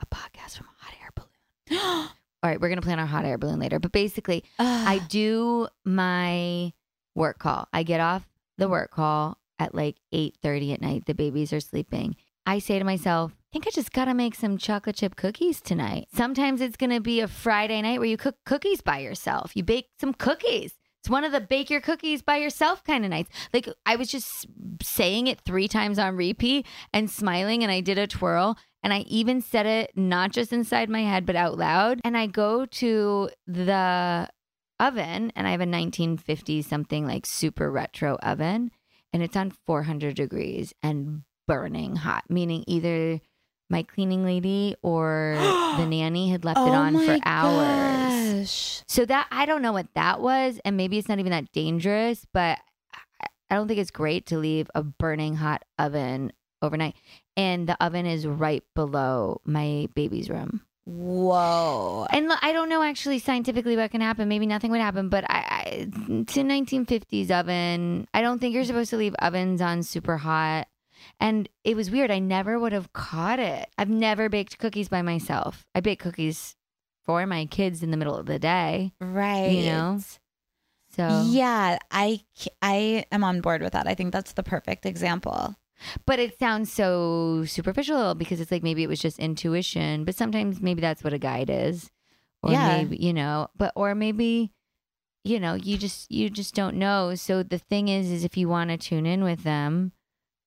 a 0.00 0.06
podcast 0.06 0.58
from 0.58 0.66
a 0.66 0.84
hot 0.84 0.94
air 1.00 1.10
balloon. 1.14 2.08
All 2.42 2.50
right, 2.50 2.60
we're 2.60 2.68
gonna 2.68 2.82
plan 2.82 2.98
our 2.98 3.06
hot 3.06 3.24
air 3.24 3.38
balloon 3.38 3.60
later, 3.60 3.78
but 3.78 3.92
basically, 3.92 4.44
I 4.58 5.00
do 5.08 5.68
my 5.84 6.72
work 7.14 7.38
call. 7.38 7.68
I 7.72 7.82
get 7.82 8.00
off 8.00 8.28
the 8.58 8.68
work 8.68 8.90
call 8.90 9.38
at 9.58 9.74
like 9.74 9.96
8:30 10.12 10.74
at 10.74 10.80
night. 10.80 11.04
The 11.06 11.14
babies 11.14 11.52
are 11.52 11.60
sleeping. 11.60 12.16
I 12.44 12.58
say 12.58 12.78
to 12.78 12.84
myself, 12.84 13.32
I 13.32 13.46
think 13.52 13.68
I 13.68 13.70
just 13.70 13.92
got 13.92 14.06
to 14.06 14.14
make 14.14 14.34
some 14.34 14.58
chocolate 14.58 14.96
chip 14.96 15.14
cookies 15.14 15.60
tonight. 15.60 16.08
Sometimes 16.12 16.60
it's 16.60 16.76
going 16.76 16.90
to 16.90 17.00
be 17.00 17.20
a 17.20 17.28
Friday 17.28 17.80
night 17.80 18.00
where 18.00 18.08
you 18.08 18.16
cook 18.16 18.34
cookies 18.44 18.80
by 18.80 18.98
yourself. 18.98 19.52
You 19.54 19.62
bake 19.62 19.90
some 20.00 20.12
cookies. 20.12 20.74
It's 21.00 21.10
one 21.10 21.22
of 21.22 21.30
the 21.30 21.40
bake 21.40 21.70
your 21.70 21.80
cookies 21.80 22.22
by 22.22 22.38
yourself 22.38 22.82
kind 22.82 23.04
of 23.04 23.10
nights. 23.10 23.30
Like 23.52 23.68
I 23.86 23.94
was 23.94 24.08
just 24.08 24.46
saying 24.82 25.28
it 25.28 25.40
3 25.42 25.68
times 25.68 25.98
on 26.00 26.16
repeat 26.16 26.66
and 26.92 27.08
smiling 27.08 27.62
and 27.62 27.70
I 27.70 27.80
did 27.80 27.98
a 27.98 28.08
twirl 28.08 28.56
and 28.82 28.92
I 28.92 29.00
even 29.00 29.40
said 29.40 29.66
it 29.66 29.92
not 29.96 30.32
just 30.32 30.52
inside 30.52 30.88
my 30.88 31.02
head 31.02 31.26
but 31.26 31.36
out 31.36 31.58
loud 31.58 32.00
and 32.04 32.16
I 32.16 32.26
go 32.26 32.66
to 32.66 33.30
the 33.46 34.28
oven 34.80 35.32
and 35.36 35.46
I 35.46 35.50
have 35.52 35.60
a 35.60 35.66
1950 35.66 36.62
something 36.62 37.06
like 37.06 37.26
super 37.26 37.70
retro 37.70 38.16
oven 38.16 38.70
and 39.12 39.22
it's 39.22 39.36
on 39.36 39.50
400 39.66 40.14
degrees 40.14 40.72
and 40.82 41.22
burning 41.46 41.96
hot, 41.96 42.24
meaning 42.28 42.64
either 42.66 43.20
my 43.68 43.82
cleaning 43.82 44.24
lady 44.24 44.74
or 44.82 45.34
the 45.76 45.86
nanny 45.86 46.30
had 46.30 46.44
left 46.44 46.58
it 46.58 46.70
Oh 46.70 46.72
on 46.72 46.94
for 46.94 47.18
hours. 47.24 48.40
gosh. 48.42 48.82
So 48.88 49.04
that 49.06 49.28
I 49.30 49.46
don't 49.46 49.62
know 49.62 49.72
what 49.72 49.88
that 49.94 50.20
was, 50.20 50.60
and 50.64 50.76
maybe 50.76 50.98
it's 50.98 51.08
not 51.08 51.18
even 51.18 51.32
that 51.32 51.52
dangerous, 51.52 52.26
but 52.32 52.58
I 53.50 53.54
don't 53.54 53.68
think 53.68 53.80
it's 53.80 53.90
great 53.90 54.26
to 54.26 54.38
leave 54.38 54.70
a 54.74 54.82
burning 54.82 55.36
hot 55.36 55.64
oven 55.78 56.32
overnight. 56.62 56.94
And 57.36 57.68
the 57.68 57.82
oven 57.82 58.06
is 58.06 58.26
right 58.26 58.62
below 58.74 59.40
my 59.44 59.88
baby's 59.94 60.28
room. 60.28 60.62
Whoa. 60.84 62.06
And 62.10 62.28
look, 62.28 62.40
I 62.42 62.52
don't 62.52 62.68
know 62.68 62.82
actually 62.82 63.20
scientifically 63.20 63.76
what 63.76 63.90
can 63.90 64.00
happen. 64.00 64.28
Maybe 64.28 64.46
nothing 64.46 64.70
would 64.72 64.80
happen, 64.80 65.08
but 65.08 65.24
I, 65.28 65.36
I 65.38 65.70
to 65.94 66.42
1950s 66.42 67.30
oven. 67.30 68.08
I 68.12 68.20
don't 68.20 68.40
think 68.40 68.54
you're 68.54 68.64
supposed 68.64 68.90
to 68.90 68.96
leave 68.96 69.14
ovens 69.20 69.62
on 69.62 69.82
super 69.82 70.16
hot. 70.16 70.66
And 71.20 71.48
it 71.64 71.76
was 71.76 71.90
weird. 71.90 72.10
I 72.10 72.18
never 72.18 72.58
would 72.58 72.72
have 72.72 72.92
caught 72.92 73.38
it. 73.38 73.68
I've 73.78 73.90
never 73.90 74.28
baked 74.28 74.58
cookies 74.58 74.88
by 74.88 75.02
myself. 75.02 75.64
I 75.74 75.80
bake 75.80 76.00
cookies 76.00 76.56
for 77.04 77.26
my 77.26 77.46
kids 77.46 77.82
in 77.82 77.90
the 77.90 77.96
middle 77.96 78.16
of 78.16 78.26
the 78.26 78.38
day. 78.38 78.92
Right. 79.00 79.50
You 79.50 79.66
know? 79.66 80.00
So 80.96 81.24
Yeah, 81.26 81.78
I 81.90 82.20
I 82.60 83.04
am 83.10 83.24
on 83.24 83.40
board 83.40 83.62
with 83.62 83.72
that. 83.72 83.86
I 83.86 83.94
think 83.94 84.12
that's 84.12 84.32
the 84.32 84.42
perfect 84.42 84.84
example. 84.84 85.56
But 86.06 86.18
it 86.18 86.38
sounds 86.38 86.72
so 86.72 87.44
superficial 87.46 88.14
because 88.14 88.40
it's 88.40 88.50
like 88.50 88.62
maybe 88.62 88.82
it 88.82 88.88
was 88.88 89.00
just 89.00 89.18
intuition, 89.18 90.04
but 90.04 90.14
sometimes 90.14 90.60
maybe 90.60 90.80
that's 90.80 91.02
what 91.04 91.12
a 91.12 91.18
guide 91.18 91.50
is. 91.50 91.90
Or 92.42 92.52
Yeah. 92.52 92.66
maybe, 92.76 92.96
you 92.96 93.12
know, 93.12 93.48
but 93.56 93.72
or 93.76 93.94
maybe 93.94 94.52
you 95.24 95.38
know, 95.38 95.54
you 95.54 95.78
just 95.78 96.10
you 96.10 96.28
just 96.28 96.52
don't 96.54 96.76
know. 96.76 97.14
So 97.14 97.42
the 97.44 97.58
thing 97.58 97.88
is 97.88 98.10
is 98.10 98.24
if 98.24 98.36
you 98.36 98.48
want 98.48 98.70
to 98.70 98.76
tune 98.76 99.06
in 99.06 99.22
with 99.22 99.44
them, 99.44 99.92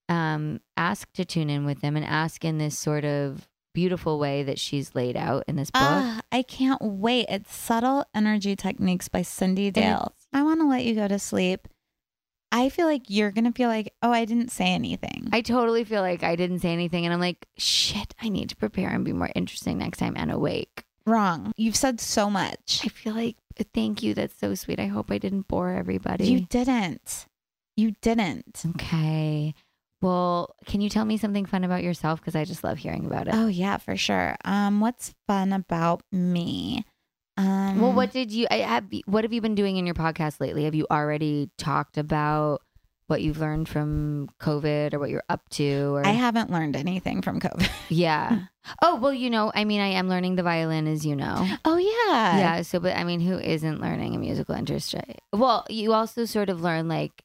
um 0.09 0.59
ask 0.77 1.11
to 1.13 1.23
tune 1.25 1.49
in 1.49 1.65
with 1.65 1.81
them 1.81 1.95
and 1.95 2.05
ask 2.05 2.43
in 2.43 2.57
this 2.57 2.77
sort 2.77 3.05
of 3.05 3.47
beautiful 3.73 4.19
way 4.19 4.43
that 4.43 4.59
she's 4.59 4.95
laid 4.95 5.15
out 5.17 5.43
in 5.47 5.55
this 5.55 5.69
book. 5.71 5.81
Ah, 5.81 6.21
I 6.31 6.43
can't 6.43 6.81
wait. 6.81 7.25
It's 7.29 7.53
Subtle 7.55 8.05
Energy 8.13 8.55
Techniques 8.55 9.07
by 9.09 9.21
Cyndi 9.21 9.71
Dale. 9.71 10.13
I 10.33 10.43
want 10.43 10.59
to 10.61 10.67
let 10.67 10.83
you 10.85 10.95
go 10.95 11.07
to 11.07 11.19
sleep. 11.19 11.67
I 12.55 12.69
feel 12.69 12.85
like 12.87 13.09
you're 13.09 13.31
going 13.31 13.43
to 13.43 13.51
feel 13.51 13.67
like, 13.67 13.93
oh, 14.01 14.13
I 14.13 14.23
didn't 14.23 14.49
say 14.49 14.67
anything. 14.67 15.27
I 15.33 15.41
totally 15.41 15.83
feel 15.83 16.01
like 16.01 16.23
I 16.23 16.37
didn't 16.37 16.59
say 16.59 16.71
anything 16.71 17.03
and 17.03 17.13
I'm 17.13 17.19
like, 17.19 17.45
shit, 17.57 18.15
I 18.21 18.29
need 18.29 18.47
to 18.47 18.55
prepare 18.55 18.89
and 18.89 19.03
be 19.03 19.11
more 19.11 19.29
interesting 19.35 19.77
next 19.77 19.97
time 19.97 20.13
and 20.15 20.31
awake. 20.31 20.85
Wrong. 21.05 21.51
You've 21.57 21.75
said 21.75 21.99
so 21.99 22.29
much. 22.29 22.81
I 22.85 22.87
feel 22.87 23.13
like 23.13 23.35
thank 23.73 24.01
you. 24.01 24.13
That's 24.13 24.39
so 24.39 24.55
sweet. 24.55 24.79
I 24.79 24.87
hope 24.87 25.11
I 25.11 25.17
didn't 25.17 25.49
bore 25.49 25.71
everybody. 25.71 26.27
You 26.27 26.41
didn't. 26.41 27.25
You 27.75 27.91
didn't. 28.01 28.63
okay. 28.75 29.53
Well, 30.01 30.55
can 30.65 30.79
you 30.79 30.89
tell 30.89 31.03
me 31.03 31.17
something 31.17 31.45
fun 31.45 31.65
about 31.65 31.83
yourself? 31.83 32.21
Because 32.21 32.35
I 32.35 32.45
just 32.45 32.63
love 32.63 32.77
hearing 32.77 33.05
about 33.05 33.27
it. 33.27 33.33
Oh 33.33 33.47
yeah, 33.47 33.77
for 33.77 33.97
sure. 33.97 34.37
Um, 34.45 34.79
what's 34.79 35.13
fun 35.27 35.51
about 35.51 36.03
me? 36.11 36.85
Um, 37.37 37.81
well, 37.81 37.91
what 37.93 38.11
did 38.11 38.31
you 38.31 38.47
I 38.49 38.57
have? 38.59 38.85
What 39.05 39.23
have 39.23 39.33
you 39.33 39.41
been 39.41 39.55
doing 39.55 39.77
in 39.77 39.85
your 39.85 39.95
podcast 39.95 40.39
lately? 40.39 40.63
Have 40.65 40.75
you 40.75 40.87
already 40.89 41.49
talked 41.57 41.97
about 41.97 42.61
what 43.07 43.21
you've 43.21 43.37
learned 43.39 43.69
from 43.69 44.29
COVID 44.39 44.93
or 44.93 44.99
what 44.99 45.09
you're 45.09 45.23
up 45.29 45.47
to? 45.49 45.93
Or 45.95 46.05
I 46.07 46.11
haven't 46.11 46.49
learned 46.49 46.75
anything 46.75 47.21
from 47.21 47.39
COVID. 47.39 47.69
yeah. 47.89 48.43
Oh 48.81 48.95
well, 48.95 49.13
you 49.13 49.29
know, 49.29 49.51
I 49.53 49.63
mean, 49.63 49.79
I 49.79 49.89
am 49.89 50.09
learning 50.09 50.37
the 50.37 50.41
violin, 50.41 50.87
as 50.87 51.05
you 51.05 51.15
know. 51.15 51.47
Oh 51.65 51.77
yeah. 51.77 52.37
Yeah. 52.39 52.61
So, 52.63 52.79
but 52.79 52.97
I 52.97 53.03
mean, 53.03 53.19
who 53.19 53.37
isn't 53.37 53.79
learning 53.79 54.15
a 54.15 54.17
musical 54.17 54.55
instrument? 54.55 55.07
Right? 55.07 55.19
Well, 55.31 55.67
you 55.69 55.93
also 55.93 56.25
sort 56.25 56.49
of 56.49 56.61
learn 56.61 56.87
like. 56.87 57.23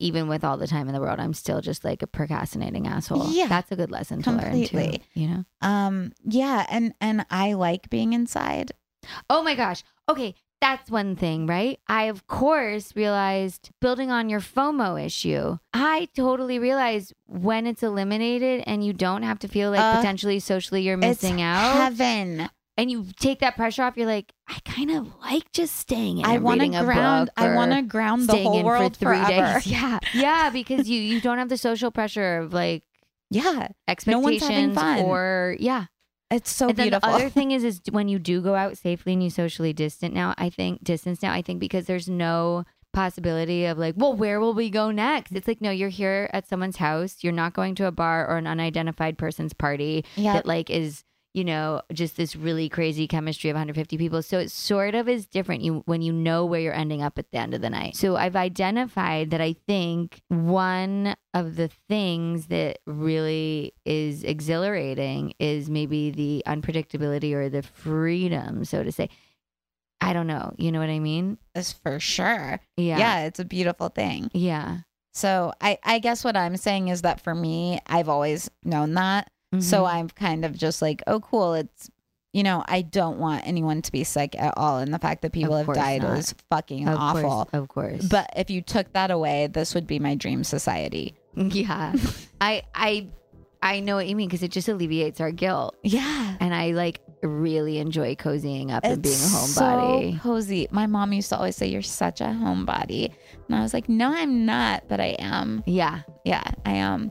Even 0.00 0.28
with 0.28 0.44
all 0.44 0.56
the 0.56 0.68
time 0.68 0.86
in 0.86 0.94
the 0.94 1.00
world, 1.00 1.18
I'm 1.18 1.34
still 1.34 1.60
just 1.60 1.84
like 1.84 2.02
a 2.02 2.06
procrastinating 2.06 2.86
asshole. 2.86 3.32
Yeah. 3.32 3.48
that's 3.48 3.72
a 3.72 3.76
good 3.76 3.90
lesson 3.90 4.22
to 4.22 4.30
learn 4.30 4.64
too. 4.64 4.92
You 5.12 5.28
know. 5.28 5.44
Um. 5.60 6.12
Yeah. 6.24 6.64
And 6.70 6.94
and 7.00 7.26
I 7.30 7.54
like 7.54 7.90
being 7.90 8.12
inside. 8.12 8.70
Oh 9.30 9.42
my 9.42 9.54
gosh. 9.54 9.82
Okay, 10.08 10.34
that's 10.60 10.90
one 10.90 11.14
thing, 11.16 11.46
right? 11.46 11.78
I, 11.86 12.04
of 12.04 12.26
course, 12.26 12.96
realized 12.96 13.70
building 13.80 14.10
on 14.10 14.28
your 14.28 14.40
FOMO 14.40 15.02
issue, 15.04 15.58
I 15.72 16.08
totally 16.16 16.58
realized 16.58 17.12
when 17.26 17.66
it's 17.66 17.82
eliminated 17.82 18.64
and 18.66 18.84
you 18.84 18.92
don't 18.92 19.22
have 19.22 19.38
to 19.40 19.48
feel 19.48 19.70
like 19.70 19.80
Uh, 19.80 19.96
potentially 19.96 20.40
socially 20.40 20.82
you're 20.82 20.96
missing 20.96 21.40
it's 21.40 21.42
out. 21.42 21.76
Heaven. 21.76 22.48
and 22.76 22.90
you 22.90 23.06
take 23.20 23.38
that 23.40 23.54
pressure 23.56 23.82
off, 23.82 23.96
you're 23.96 24.06
like, 24.06 24.32
I 24.48 24.58
kind 24.64 24.90
of 24.90 25.08
like 25.20 25.50
just 25.52 25.76
staying 25.76 26.18
in 26.18 26.24
I 26.24 26.38
want 26.38 26.60
to 26.60 26.68
ground. 26.84 27.30
I 27.36 27.54
want 27.54 27.72
to 27.72 27.82
ground 27.82 28.28
the 28.28 28.36
whole 28.38 28.64
world 28.64 28.96
for 28.96 29.04
three 29.04 29.16
forever. 29.24 29.54
days. 29.60 29.66
Yeah. 29.70 29.98
Yeah, 30.14 30.50
because 30.50 30.88
you, 30.88 31.00
you 31.00 31.20
don't 31.20 31.38
have 31.38 31.48
the 31.50 31.58
social 31.58 31.90
pressure 31.90 32.38
of 32.38 32.52
like 32.52 32.82
Yeah. 33.30 33.68
expectations 33.86 34.24
one's 34.24 34.42
having 34.42 34.74
fun. 34.74 35.00
or, 35.04 35.56
yeah. 35.60 35.84
It's 36.30 36.50
so 36.50 36.68
and 36.68 36.76
beautiful. 36.76 37.08
the 37.08 37.14
other 37.14 37.28
thing 37.30 37.52
is, 37.52 37.64
is 37.64 37.80
when 37.90 38.08
you 38.08 38.18
do 38.18 38.40
go 38.40 38.54
out 38.54 38.76
safely 38.76 39.14
and 39.14 39.22
you 39.22 39.30
socially 39.30 39.72
distant 39.72 40.14
now, 40.14 40.34
I 40.36 40.50
think 40.50 40.84
distance 40.84 41.22
now, 41.22 41.32
I 41.32 41.42
think 41.42 41.60
because 41.60 41.86
there's 41.86 42.08
no 42.08 42.64
possibility 42.92 43.64
of 43.64 43.78
like, 43.78 43.94
well, 43.96 44.14
where 44.14 44.40
will 44.40 44.54
we 44.54 44.70
go 44.70 44.90
next? 44.90 45.32
It's 45.32 45.48
like, 45.48 45.60
no, 45.60 45.70
you're 45.70 45.88
here 45.88 46.28
at 46.32 46.48
someone's 46.48 46.76
house. 46.76 47.18
You're 47.20 47.32
not 47.32 47.52
going 47.54 47.74
to 47.76 47.86
a 47.86 47.92
bar 47.92 48.26
or 48.28 48.36
an 48.36 48.46
unidentified 48.46 49.18
person's 49.18 49.52
party 49.52 50.04
yeah. 50.16 50.34
that 50.34 50.46
like 50.46 50.70
is, 50.70 51.04
you 51.34 51.44
know, 51.44 51.82
just 51.92 52.16
this 52.16 52.34
really 52.34 52.68
crazy 52.68 53.06
chemistry 53.06 53.50
of 53.50 53.54
150 53.54 53.96
people. 53.98 54.22
So 54.22 54.38
it 54.38 54.50
sort 54.50 54.94
of 54.94 55.08
is 55.08 55.26
different 55.26 55.62
you 55.62 55.82
when 55.86 56.02
you 56.02 56.12
know 56.12 56.44
where 56.44 56.60
you're 56.60 56.74
ending 56.74 57.02
up 57.02 57.18
at 57.18 57.30
the 57.30 57.38
end 57.38 57.54
of 57.54 57.60
the 57.60 57.70
night. 57.70 57.96
So 57.96 58.16
I've 58.16 58.36
identified 58.36 59.30
that 59.30 59.40
I 59.40 59.54
think 59.66 60.20
one 60.28 61.14
of 61.34 61.56
the 61.56 61.70
things 61.88 62.46
that 62.46 62.78
really 62.86 63.74
is 63.84 64.24
exhilarating 64.24 65.34
is 65.38 65.68
maybe 65.70 66.10
the 66.10 66.42
unpredictability 66.46 67.32
or 67.34 67.48
the 67.48 67.62
freedom, 67.62 68.64
so 68.64 68.82
to 68.82 68.92
say. 68.92 69.08
I 70.00 70.12
don't 70.12 70.28
know. 70.28 70.54
You 70.56 70.70
know 70.70 70.78
what 70.78 70.90
I 70.90 71.00
mean? 71.00 71.38
is 71.56 71.72
for 71.72 71.98
sure. 71.98 72.60
Yeah. 72.76 72.98
Yeah. 72.98 73.26
It's 73.26 73.40
a 73.40 73.44
beautiful 73.44 73.88
thing. 73.88 74.30
Yeah. 74.32 74.78
So 75.12 75.52
I 75.60 75.78
I 75.82 75.98
guess 75.98 76.22
what 76.22 76.36
I'm 76.36 76.56
saying 76.56 76.88
is 76.88 77.02
that 77.02 77.20
for 77.20 77.34
me, 77.34 77.80
I've 77.86 78.08
always 78.08 78.48
known 78.62 78.94
that. 78.94 79.28
So 79.60 79.84
Mhm. 79.84 79.92
I'm 79.94 80.08
kind 80.10 80.44
of 80.44 80.56
just 80.56 80.82
like, 80.82 81.02
oh, 81.06 81.20
cool. 81.20 81.54
It's, 81.54 81.90
you 82.34 82.42
know, 82.42 82.62
I 82.68 82.82
don't 82.82 83.18
want 83.18 83.46
anyone 83.46 83.80
to 83.82 83.90
be 83.90 84.04
sick 84.04 84.34
at 84.38 84.52
all. 84.58 84.78
And 84.78 84.92
the 84.92 84.98
fact 84.98 85.22
that 85.22 85.32
people 85.32 85.56
have 85.56 85.72
died 85.72 86.02
not. 86.02 86.18
is 86.18 86.34
fucking 86.50 86.86
of 86.86 86.98
awful. 86.98 87.22
course, 87.22 87.48
of 87.54 87.68
course. 87.68 88.04
But 88.04 88.30
if 88.36 88.50
you 88.50 88.60
took 88.60 88.92
that 88.92 89.10
away, 89.10 89.46
this 89.46 89.74
would 89.74 89.86
be 89.86 89.98
my 89.98 90.14
dream 90.14 90.44
society. 90.44 91.14
yeah. 91.34 91.94
I 92.40 92.62
I 92.74 93.08
I 93.62 93.80
know 93.80 93.96
what 93.96 94.06
you 94.06 94.14
mean 94.16 94.28
because 94.28 94.42
it 94.42 94.50
just 94.52 94.68
alleviates 94.68 95.20
our 95.20 95.32
guilt. 95.32 95.74
Yeah. 95.82 96.36
And 96.40 96.54
I 96.54 96.72
like 96.72 97.00
really 97.22 97.78
enjoy 97.78 98.14
cozying 98.14 98.70
up 98.70 98.84
and 98.84 99.02
being 99.02 99.14
a 99.14 99.18
homebody. 99.18 100.12
So 100.14 100.18
cozy. 100.22 100.68
My 100.70 100.86
mom 100.86 101.12
used 101.12 101.30
to 101.30 101.36
always 101.36 101.56
say, 101.56 101.66
You're 101.68 101.82
such 101.82 102.20
a 102.20 102.24
homebody. 102.26 103.12
And 103.48 103.56
I 103.56 103.62
was 103.62 103.72
like, 103.72 103.88
No, 103.88 104.12
I'm 104.12 104.44
not, 104.46 104.84
but 104.88 105.00
I 105.00 105.16
am. 105.18 105.64
yeah. 105.66 106.02
Yeah, 106.24 106.44
I 106.66 106.72
am. 106.72 107.10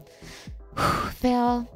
Phil, 1.14 1.68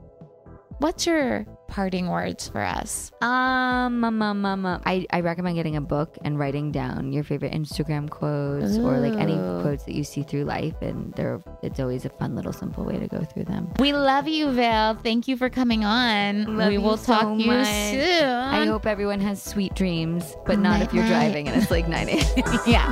what's 0.82 1.06
your 1.06 1.46
parting 1.68 2.10
words 2.10 2.50
for 2.50 2.60
us? 2.60 3.12
Um, 3.22 4.04
um, 4.04 4.22
um, 4.22 4.46
um, 4.46 4.66
um, 4.66 4.82
I, 4.86 5.06
I 5.12 5.22
recommend 5.22 5.56
getting 5.56 5.78
a 5.78 5.82
book 5.82 6.18
and 6.26 6.38
writing 6.38 6.72
down 6.72 7.14
your 7.14 7.24
favorite 7.24 7.54
Instagram 7.54 8.10
quotes 8.10 8.78
or 8.78 8.98
like 8.98 9.14
any 9.14 9.36
quotes 9.62 9.84
that 9.84 9.94
you 9.94 10.04
see 10.04 10.24
through 10.24 10.44
life, 10.44 10.76
and 10.82 11.14
they're 11.14 11.42
it's 11.62 11.80
always 11.80 12.04
a 12.06 12.10
fun 12.10 12.36
little 12.36 12.52
simple 12.52 12.84
way 12.84 13.00
to 13.00 13.08
go 13.08 13.24
through 13.24 13.46
them. 13.46 13.72
We 13.80 13.94
love 13.94 14.28
you, 14.28 14.52
Vail. 14.52 14.96
Thank 14.96 15.28
you 15.28 15.38
for 15.38 15.50
coming 15.50 15.86
on. 15.86 16.58
Love 16.58 16.68
we 16.70 16.74
you 16.74 16.82
will 16.82 16.98
so 16.98 17.14
talk 17.14 17.38
to 17.38 17.42
you 17.42 17.48
much. 17.48 17.68
soon. 17.68 18.24
I 18.26 18.66
hope 18.66 18.86
everyone 18.86 19.22
has 19.22 19.42
sweet 19.42 19.74
dreams, 19.76 20.36
but 20.46 20.60
not 20.60 20.82
if 20.82 20.94
you're 20.94 21.04
night. 21.04 21.10
driving 21.10 21.48
and 21.48 21.62
it's 21.62 21.72
like 21.72 21.88
9 21.88 22.10
a.m. 22.10 22.60
Yeah. 22.68 22.92